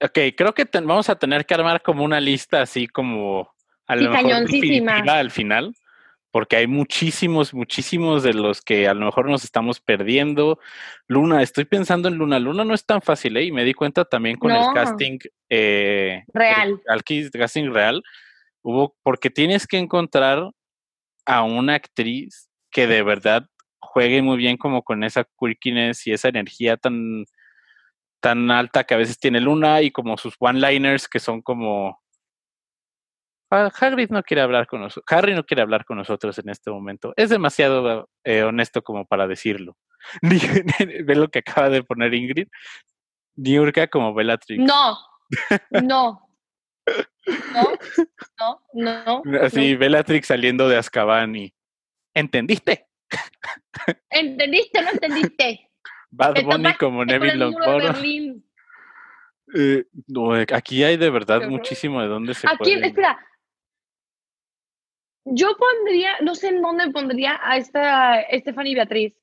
[0.01, 3.51] Ok, creo que vamos a tener que armar como una lista así como
[3.87, 5.73] a lo mejor al final,
[6.31, 10.59] porque hay muchísimos, muchísimos de los que a lo mejor nos estamos perdiendo.
[11.07, 12.39] Luna, estoy pensando en Luna.
[12.39, 13.45] Luna no es tan fácil, ¿eh?
[13.45, 15.17] Y me di cuenta también con el casting
[15.49, 16.81] eh, real.
[16.87, 18.03] Al casting real,
[18.61, 20.51] hubo, porque tienes que encontrar
[21.25, 23.47] a una actriz que de verdad
[23.79, 27.25] juegue muy bien como con esa quirkiness y esa energía tan,
[28.19, 32.01] tan alta que a veces tiene Luna y como sus one-liners que son como...
[33.49, 35.05] Ah, Hagrid no quiere hablar con nosotros.
[35.09, 37.13] Harry no quiere hablar con nosotros en este momento.
[37.15, 39.77] Es demasiado eh, honesto como para decirlo.
[40.21, 42.47] Ve lo que acaba de poner Ingrid.
[43.35, 44.63] Niurka como Bellatrix.
[44.63, 44.97] No,
[45.83, 46.27] no.
[47.53, 49.39] No, no, no.
[49.41, 51.53] Así, Bellatrix saliendo de Azkaban y
[52.17, 52.87] ¿Entendiste?
[54.09, 55.69] ¿Entendiste o no entendiste?
[56.09, 58.41] Bad Bunny como Neville Longbottom.
[59.53, 63.19] Eh, no, aquí hay de verdad muchísimo de dónde se aquí, Espera.
[65.29, 69.13] Yo pondría, no sé en dónde pondría a esta Stephanie Beatriz.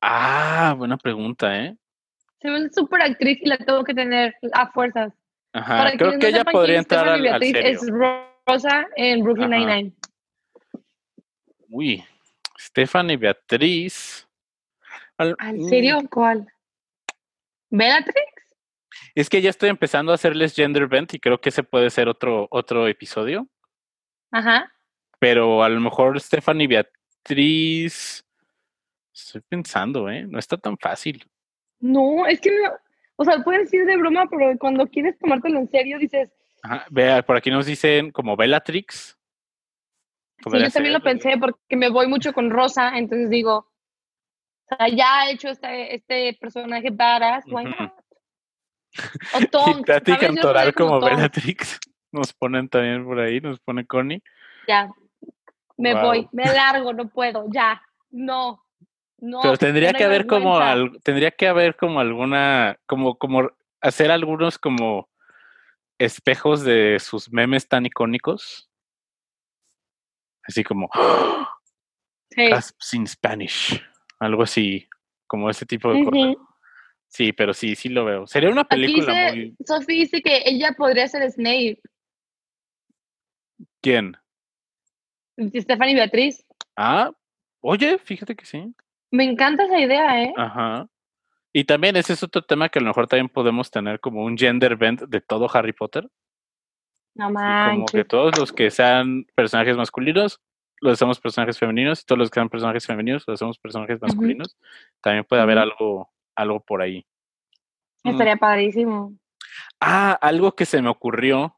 [0.00, 1.76] Ah, buena pregunta, ¿eh?
[2.40, 5.12] Se ve súper actriz y la tengo que tener a fuerzas.
[5.52, 7.86] Ajá, creo que ella podría entrar al, Beatriz Es
[8.46, 9.92] Rosa en Brooklyn Nine-Nine.
[11.68, 12.04] Uy,
[12.58, 14.26] Stephanie Beatriz.
[15.18, 15.68] ¿En mm.
[15.68, 15.98] serio?
[16.10, 16.46] ¿Cuál?
[17.70, 18.32] ¿Bellatrix?
[19.14, 22.08] Es que ya estoy empezando a hacerles gender bent y creo que ese puede ser
[22.08, 23.48] otro, otro episodio.
[24.30, 24.72] Ajá.
[25.18, 28.24] Pero a lo mejor Stephanie Beatriz.
[29.12, 30.24] Estoy pensando, ¿eh?
[30.28, 31.28] No está tan fácil.
[31.80, 32.50] No, es que
[33.16, 36.30] O sea, puedes decir de broma, pero cuando quieres tomártelo en serio dices.
[36.62, 36.86] Ajá.
[36.90, 39.16] Vea, por aquí nos dicen como Bellatrix.
[40.38, 43.68] Sí, yo también lo pensé porque me voy mucho con Rosa, entonces digo,
[44.70, 47.92] o sea, ya he hecho este, este personaje badass, why not?
[49.34, 49.82] O Tom.
[50.06, 51.78] Y Cantoral como, Bellatrix.
[52.12, 54.22] Nos ponen también por ahí, nos pone Connie.
[54.66, 54.90] Ya,
[55.76, 58.64] me voy, me largo, no puedo, ya, no.
[59.20, 60.60] No, Pero tendría que haber como
[61.02, 63.50] tendría que haber como alguna, como, como
[63.80, 65.08] hacer algunos como
[65.98, 68.68] espejos de sus memes tan icónicos
[70.48, 70.88] así como
[72.78, 73.06] sí.
[73.06, 73.80] Spanish,
[74.18, 74.88] algo así,
[75.26, 76.36] como ese tipo de cosas.
[77.06, 78.26] Sí, pero sí, sí lo veo.
[78.26, 79.56] Sería una película muy.
[79.64, 81.80] Sophie dice que ella podría ser Snape.
[83.80, 84.16] ¿Quién?
[85.38, 86.44] Stephanie Beatriz.
[86.76, 87.10] Ah,
[87.60, 88.74] oye, fíjate que sí.
[89.10, 90.32] Me encanta esa idea, ¿eh?
[90.36, 90.88] Ajá.
[91.52, 94.36] Y también ese es otro tema que a lo mejor también podemos tener como un
[94.36, 96.08] gender bend de todo Harry Potter.
[97.14, 97.74] No manches.
[97.74, 100.40] Como que todos los que sean personajes masculinos
[100.80, 104.56] los hacemos personajes femeninos y todos los que sean personajes femeninos los hacemos personajes masculinos.
[105.00, 107.04] También puede haber algo, algo por ahí.
[108.04, 108.10] Mm.
[108.10, 109.14] Estaría padrísimo.
[109.80, 111.57] Ah, algo que se me ocurrió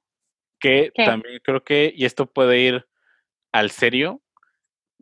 [0.61, 2.87] que también creo que, y esto puede ir
[3.53, 4.23] al serio,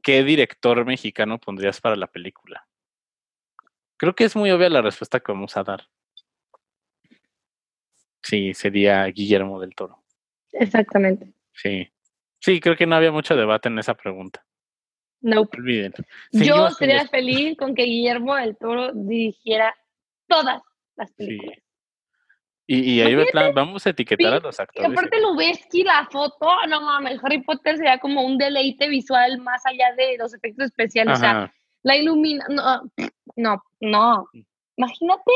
[0.03, 2.67] ¿qué director mexicano pondrías para la película?
[3.97, 5.89] Creo que es muy obvia la respuesta que vamos a dar.
[8.23, 10.05] Sí, sería Guillermo del Toro.
[10.53, 11.33] Exactamente.
[11.53, 11.91] Sí.
[12.41, 14.45] Sí, creo que no había mucho debate en esa pregunta.
[15.21, 15.43] No.
[15.53, 15.93] Olviden.
[16.31, 19.75] Yo sería feliz con que Guillermo del Toro dirigiera
[20.29, 20.63] todas
[20.95, 21.57] las películas.
[21.57, 21.63] Sí.
[22.71, 23.17] Y, ahí
[23.55, 24.91] vamos a etiquetar a los actores.
[24.91, 28.91] Y aparte lo ves que la foto, no mames, Harry Potter sería como un deleite
[28.91, 31.17] visual más allá de los efectos especiales.
[31.17, 32.45] O sea, la ilumina.
[32.51, 32.83] No,
[33.37, 34.29] no, no.
[34.77, 35.33] Imagínate.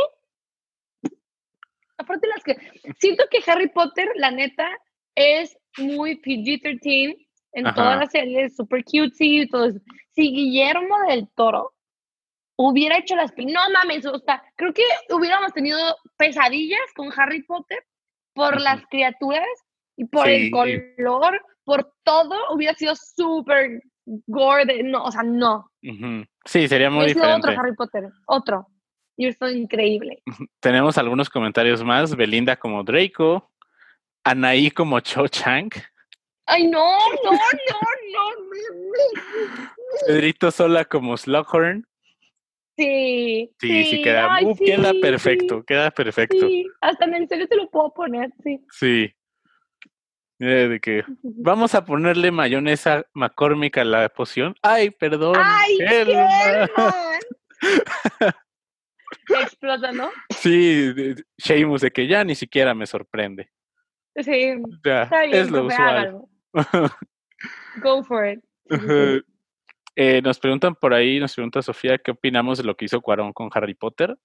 [1.97, 2.57] Aparte las que.
[2.99, 4.69] Siento que Harry Potter, la neta,
[5.15, 7.17] es muy PG-13
[7.55, 9.79] en todas las series, super cutesy y todo eso.
[10.11, 11.73] Si Guillermo del Toro
[12.57, 15.79] hubiera hecho las no mames, o sea, creo que hubiéramos tenido
[16.17, 17.79] pesadillas con Harry Potter
[18.35, 19.47] por las criaturas
[19.97, 23.83] y por el color, por todo, hubiera sido súper
[24.27, 25.71] gore, no, o sea, no.
[26.45, 27.49] Sí, sería muy diferente.
[27.49, 28.67] otro Harry Potter, otro.
[29.17, 30.23] Y esto es increíble.
[30.61, 32.17] Tenemos algunos comentarios más.
[32.17, 33.53] Belinda como Draco,
[34.25, 35.71] Anaí como Cho Chang.
[36.47, 37.39] Ay, no, no, no,
[38.13, 38.31] no.
[40.07, 41.87] Pedrito Sola como Slughorn.
[42.83, 43.55] Sí.
[43.61, 46.49] Sí, sí, queda, queda perfecto, queda perfecto.
[46.49, 48.61] Sí, hasta en el serio te lo puedo poner, sí.
[48.71, 49.15] Sí.
[50.41, 54.57] Eh, de que vamos a ponerle mayonesa McCormick a la poción.
[54.63, 55.37] Ay, perdón.
[55.39, 55.79] Ay,
[59.29, 60.11] Explota, ¿no?
[60.31, 63.53] Sí, Sheamus de que ya ni siquiera me sorprende.
[64.17, 64.55] Sí,
[64.85, 66.23] está bien, es lo usual.
[67.83, 68.41] Go for it.
[69.95, 73.33] Eh, nos preguntan por ahí, nos pregunta Sofía, ¿qué opinamos de lo que hizo Cuarón
[73.33, 74.17] con Harry Potter?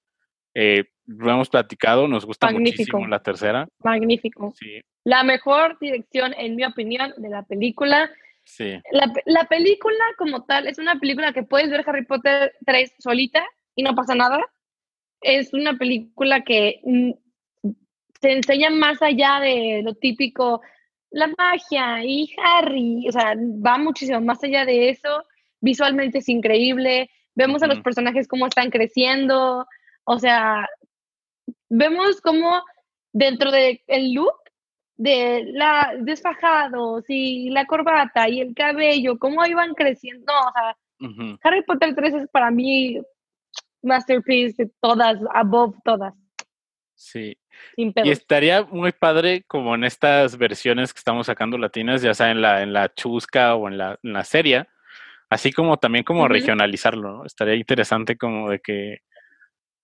[0.53, 3.67] Eh, lo hemos platicado, nos gusta muchísimo la tercera.
[3.83, 4.53] Magnífico.
[4.57, 4.81] Sí.
[5.03, 8.09] La mejor dirección, en mi opinión, de la película.
[8.43, 8.73] Sí.
[8.91, 13.45] La, la, película como tal es una película que puedes ver Harry Potter 3 solita
[13.75, 14.39] y no pasa nada.
[15.21, 17.11] Es una película que mm,
[18.21, 20.61] se enseña más allá de lo típico,
[21.11, 25.23] la magia y Harry, o sea, va muchísimo más allá de eso.
[25.61, 29.65] Visualmente es increíble, vemos a los personajes cómo están creciendo,
[30.03, 30.67] o sea,
[31.69, 32.63] vemos cómo
[33.13, 33.79] dentro del
[34.13, 34.35] look
[34.95, 40.77] de la desfajados y la corbata y el cabello, cómo iban creciendo, o sea,
[41.43, 42.99] Harry Potter 3 es para mí
[43.83, 46.13] masterpiece de todas, above todas.
[46.95, 47.37] Sí.
[47.75, 52.41] y estaría muy padre como en estas versiones que estamos sacando latinas, ya sea en
[52.41, 54.65] la, en la chusca o en la, en la serie,
[55.29, 57.25] así como también como regionalizarlo, ¿no?
[57.25, 58.99] Estaría interesante como de que,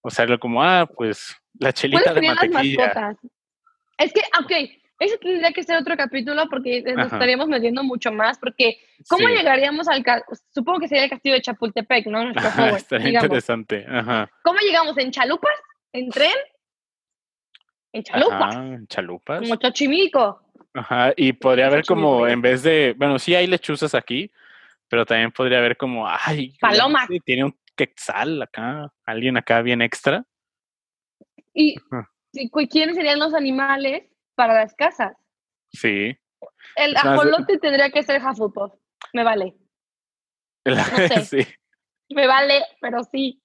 [0.02, 3.16] o sea, como, ah, pues la chelita de mantequilla.
[3.98, 4.52] Es que, ok,
[5.00, 8.78] eso tendría que ser otro capítulo porque nos estaríamos metiendo mucho más, porque
[9.10, 10.04] ¿cómo llegaríamos al,
[10.54, 12.32] supongo que sería el castillo de Chapultepec, ¿no?
[12.76, 14.30] estaría interesante, Ajá.
[14.44, 14.98] ¿Cómo llegamos?
[14.98, 15.60] ¿En chalupas?
[15.92, 16.32] ¿En tren?
[17.92, 18.56] En chalupas.
[18.56, 19.42] en chalupas.
[19.42, 20.42] Como Chochimico.
[20.74, 24.32] Ajá, y podría haber como, en vez de, bueno, sí hay lechuzas aquí,
[24.90, 27.08] pero también podría haber como, ay, paloma.
[27.26, 30.26] tiene un quetzal acá, alguien acá bien extra.
[31.54, 31.76] ¿Y
[32.70, 34.04] quiénes serían los animales
[34.36, 35.16] para las casas?
[35.72, 36.18] Sí.
[36.76, 38.74] El ajolote tendría que ser Hufflepuff,
[39.14, 39.56] me vale.
[41.26, 41.46] sí.
[42.10, 43.42] Me vale, pero sí.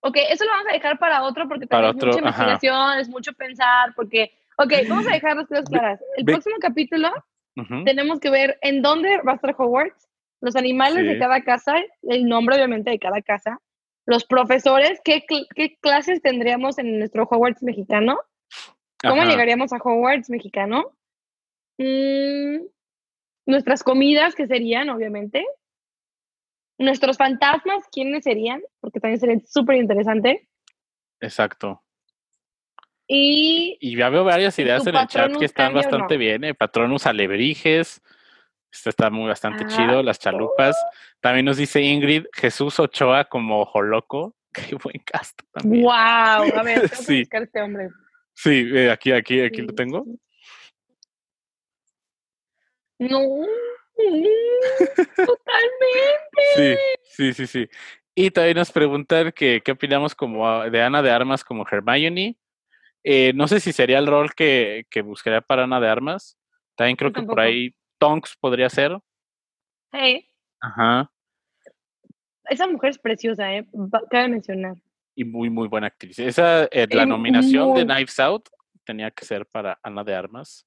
[0.00, 3.32] Ok, eso lo vamos a dejar para otro porque también es mucha investigación, es mucho
[3.34, 6.00] pensar, porque, ok, vamos a dejar las cosas claras.
[6.16, 7.10] El próximo capítulo
[7.84, 10.08] tenemos que ver en dónde va a estar Hogwarts,
[10.40, 13.60] los animales de cada casa, el nombre obviamente de cada casa,
[14.06, 15.24] los profesores, qué,
[15.54, 18.18] qué clases tendríamos en nuestro Hogwarts mexicano,
[19.02, 20.92] cómo llegaríamos a Hogwarts mexicano,
[21.78, 22.64] mm,
[23.46, 25.44] nuestras comidas, que serían, obviamente,
[26.80, 28.62] Nuestros fantasmas, ¿quiénes serían?
[28.80, 30.48] Porque también sería súper interesante.
[31.20, 31.82] Exacto.
[33.12, 36.44] Y, y ya veo varias ideas en el chat que están bastante bien.
[36.44, 36.54] ¿eh?
[36.54, 38.00] Patronus alebrijes.
[38.70, 39.98] Este está muy bastante chido.
[39.98, 40.76] Ah, las chalupas.
[41.18, 44.36] También nos dice Ingrid Jesús Ochoa como Joloco.
[44.52, 45.82] Qué buen cast también.
[45.82, 45.92] ¡Wow!
[45.92, 47.88] A ver, tengo que buscar este hombre.
[48.32, 50.06] Sí, eh, aquí, aquí, aquí lo tengo.
[53.00, 53.18] No.
[55.16, 55.40] Totalmente.
[56.56, 57.68] Sí, sí, sí, sí.
[58.14, 62.36] Y también nos preguntan que, qué opinamos como de Ana de Armas como Hermione.
[63.02, 66.38] Eh, no sé si sería el rol que, que, buscaría para Ana de Armas.
[66.74, 68.98] También creo que por ahí Tonks podría ser.
[69.92, 70.26] Hey.
[70.60, 71.10] Ajá.
[72.44, 73.66] Esa mujer es preciosa, ¿eh?
[74.10, 74.76] Cabe mencionar.
[75.14, 76.18] Y muy, muy buena actriz.
[76.18, 78.48] Esa, eh, la nominación de Knives Out
[78.84, 80.66] tenía que ser para Ana de Armas.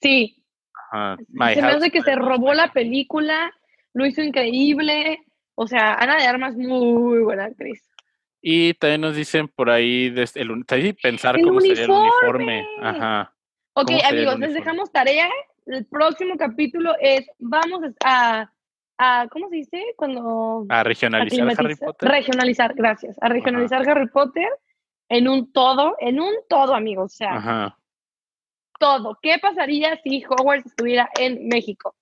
[0.00, 0.44] Sí,
[1.54, 3.52] se me hace que se robó la película,
[3.92, 5.18] lo hizo increíble.
[5.54, 7.82] O sea, Ana de Armas, muy buena actriz.
[8.46, 10.64] Y también nos dicen por ahí, desde el,
[11.02, 12.66] pensar cómo sería el uniforme.
[12.82, 13.34] Ajá.
[13.72, 15.30] Ok, amigos, les dejamos tarea.
[15.66, 18.52] El próximo capítulo es, vamos a,
[18.98, 19.82] a ¿cómo se dice?
[19.96, 20.66] Cuando...
[20.68, 22.08] A regionalizar Harry Potter.
[22.08, 23.16] Regionalizar, gracias.
[23.22, 24.48] A regionalizar Harry Potter
[25.08, 27.14] en un todo, en un todo, amigos.
[27.14, 27.78] O sea, Ajá
[28.78, 29.18] todo.
[29.22, 31.94] ¿Qué pasaría si Hogwarts estuviera en México?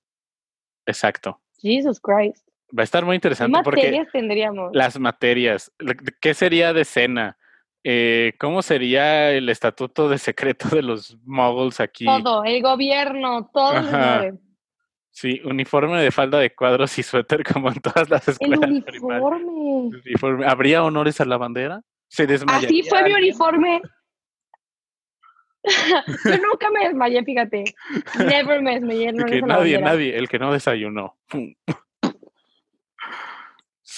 [0.86, 1.40] Exacto.
[1.58, 2.48] Jesus Christ.
[2.76, 4.70] Va a estar muy interesante ¿Qué materias tendríamos?
[4.74, 5.72] Las materias.
[6.20, 7.36] ¿Qué sería de cena?
[7.84, 12.04] Eh, ¿Cómo sería el estatuto de secreto de los muggles aquí?
[12.04, 13.72] Todo, el gobierno, todo.
[15.10, 18.62] Sí, uniforme de falda de cuadros y suéter como en todas las escuelas.
[18.62, 20.46] El uniforme.
[20.46, 21.82] ¿Habría honores a la bandera?
[22.08, 23.80] Se Así fue mi uniforme.
[26.24, 27.64] Yo nunca me desmayé, fíjate.
[28.18, 29.12] Never me desmayé.
[29.12, 31.16] No que nadie, nadie, el que no desayunó.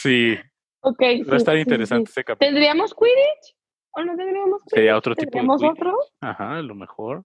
[0.04, 0.36] Sí.
[0.80, 1.00] Ok.
[1.30, 2.50] Va a estar interesante ese capítulo.
[2.50, 3.56] ¿Tendríamos Quidditch?
[3.92, 4.74] ¿O no tendríamos Quidditch?
[4.74, 5.98] Sería otro tipo de otro?
[6.20, 7.24] Ajá, a lo mejor.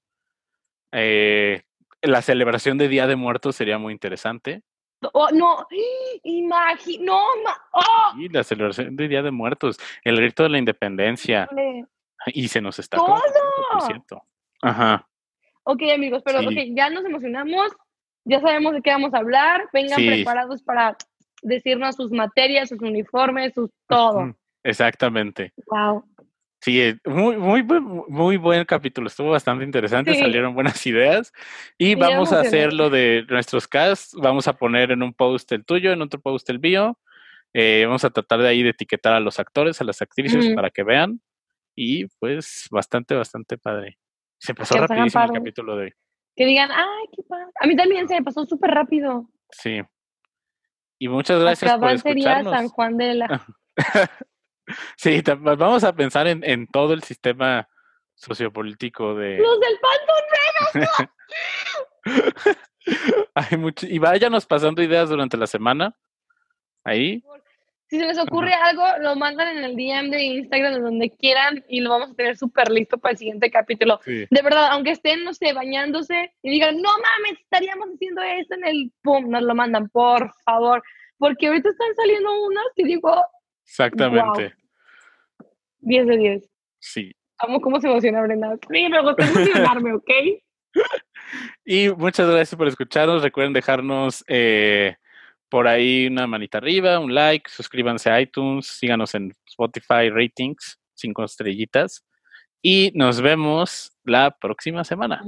[0.94, 1.62] Eh,
[2.02, 4.64] la celebración de Día de Muertos sería muy interesante.
[5.14, 5.68] Oh, no,
[6.24, 8.18] imagino, no, oh.
[8.18, 11.50] Y la celebración del Día de Muertos, el grito de la independencia.
[12.28, 13.22] Y se nos está todo.
[13.72, 14.24] Por cierto.
[14.62, 15.08] Ajá.
[15.64, 17.72] Ok, amigos, pero ya nos emocionamos,
[18.24, 20.98] ya sabemos de qué vamos a hablar, vengan preparados para
[21.42, 24.36] decirnos sus materias, sus uniformes, sus todo.
[24.64, 25.54] Exactamente.
[25.68, 26.04] Wow.
[26.62, 31.32] Sí, eh, muy, muy, muy buen capítulo, estuvo bastante interesante, salieron buenas ideas
[31.78, 35.64] y vamos a hacer lo de nuestros casts, vamos a poner en un post el
[35.64, 37.00] tuyo, en otro post el bio,
[37.54, 40.70] eh, vamos a tratar de ahí de etiquetar a los actores, a las actrices para
[40.70, 41.22] que vean
[41.76, 43.98] y pues bastante, bastante padre.
[44.38, 45.94] Se pasó rapidísimo el capítulo de hoy.
[46.36, 47.52] Que digan, ay, qué padre.
[47.62, 49.30] A mí también se me pasó súper rápido.
[49.52, 49.82] Sí.
[51.00, 52.54] Y muchas gracias por escucharnos.
[52.54, 53.46] San Juan de la...
[54.98, 57.68] Sí, vamos a pensar en, en todo el sistema
[58.14, 59.40] sociopolítico de...
[59.40, 59.80] ¡Los del
[60.94, 61.20] pan
[63.34, 63.88] Hay mucho...
[63.88, 65.96] Y váyanos pasando ideas durante la semana.
[66.84, 67.24] Ahí.
[67.90, 71.80] Si se les ocurre algo, lo mandan en el DM de Instagram, donde quieran, y
[71.80, 74.00] lo vamos a tener súper listo para el siguiente capítulo.
[74.06, 78.66] De verdad, aunque estén, no sé, bañándose y digan, no mames, estaríamos haciendo esto en
[78.68, 80.84] el pum, nos lo mandan, por favor.
[81.18, 83.24] Porque ahorita están saliendo unas que digo.
[83.66, 84.54] Exactamente.
[85.80, 86.50] 10 de 10.
[86.78, 87.12] Sí.
[87.40, 88.56] Amo cómo se emociona Brenda.
[88.72, 90.10] Sí, me gusta emocionarme, ¿ok?
[91.66, 93.24] Y muchas gracias por escucharnos.
[93.24, 94.96] Recuerden dejarnos eh,
[95.50, 101.24] por ahí una manita arriba, un like, suscríbanse a iTunes, síganos en Spotify Ratings, cinco
[101.24, 102.06] estrellitas.
[102.62, 105.22] Y nos vemos la próxima semana.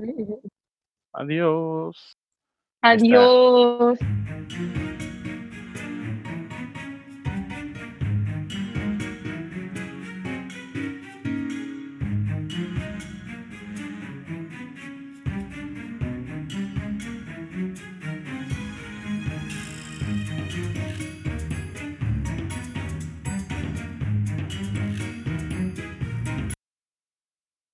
[1.14, 2.18] Adiós.
[2.82, 4.00] Adiós.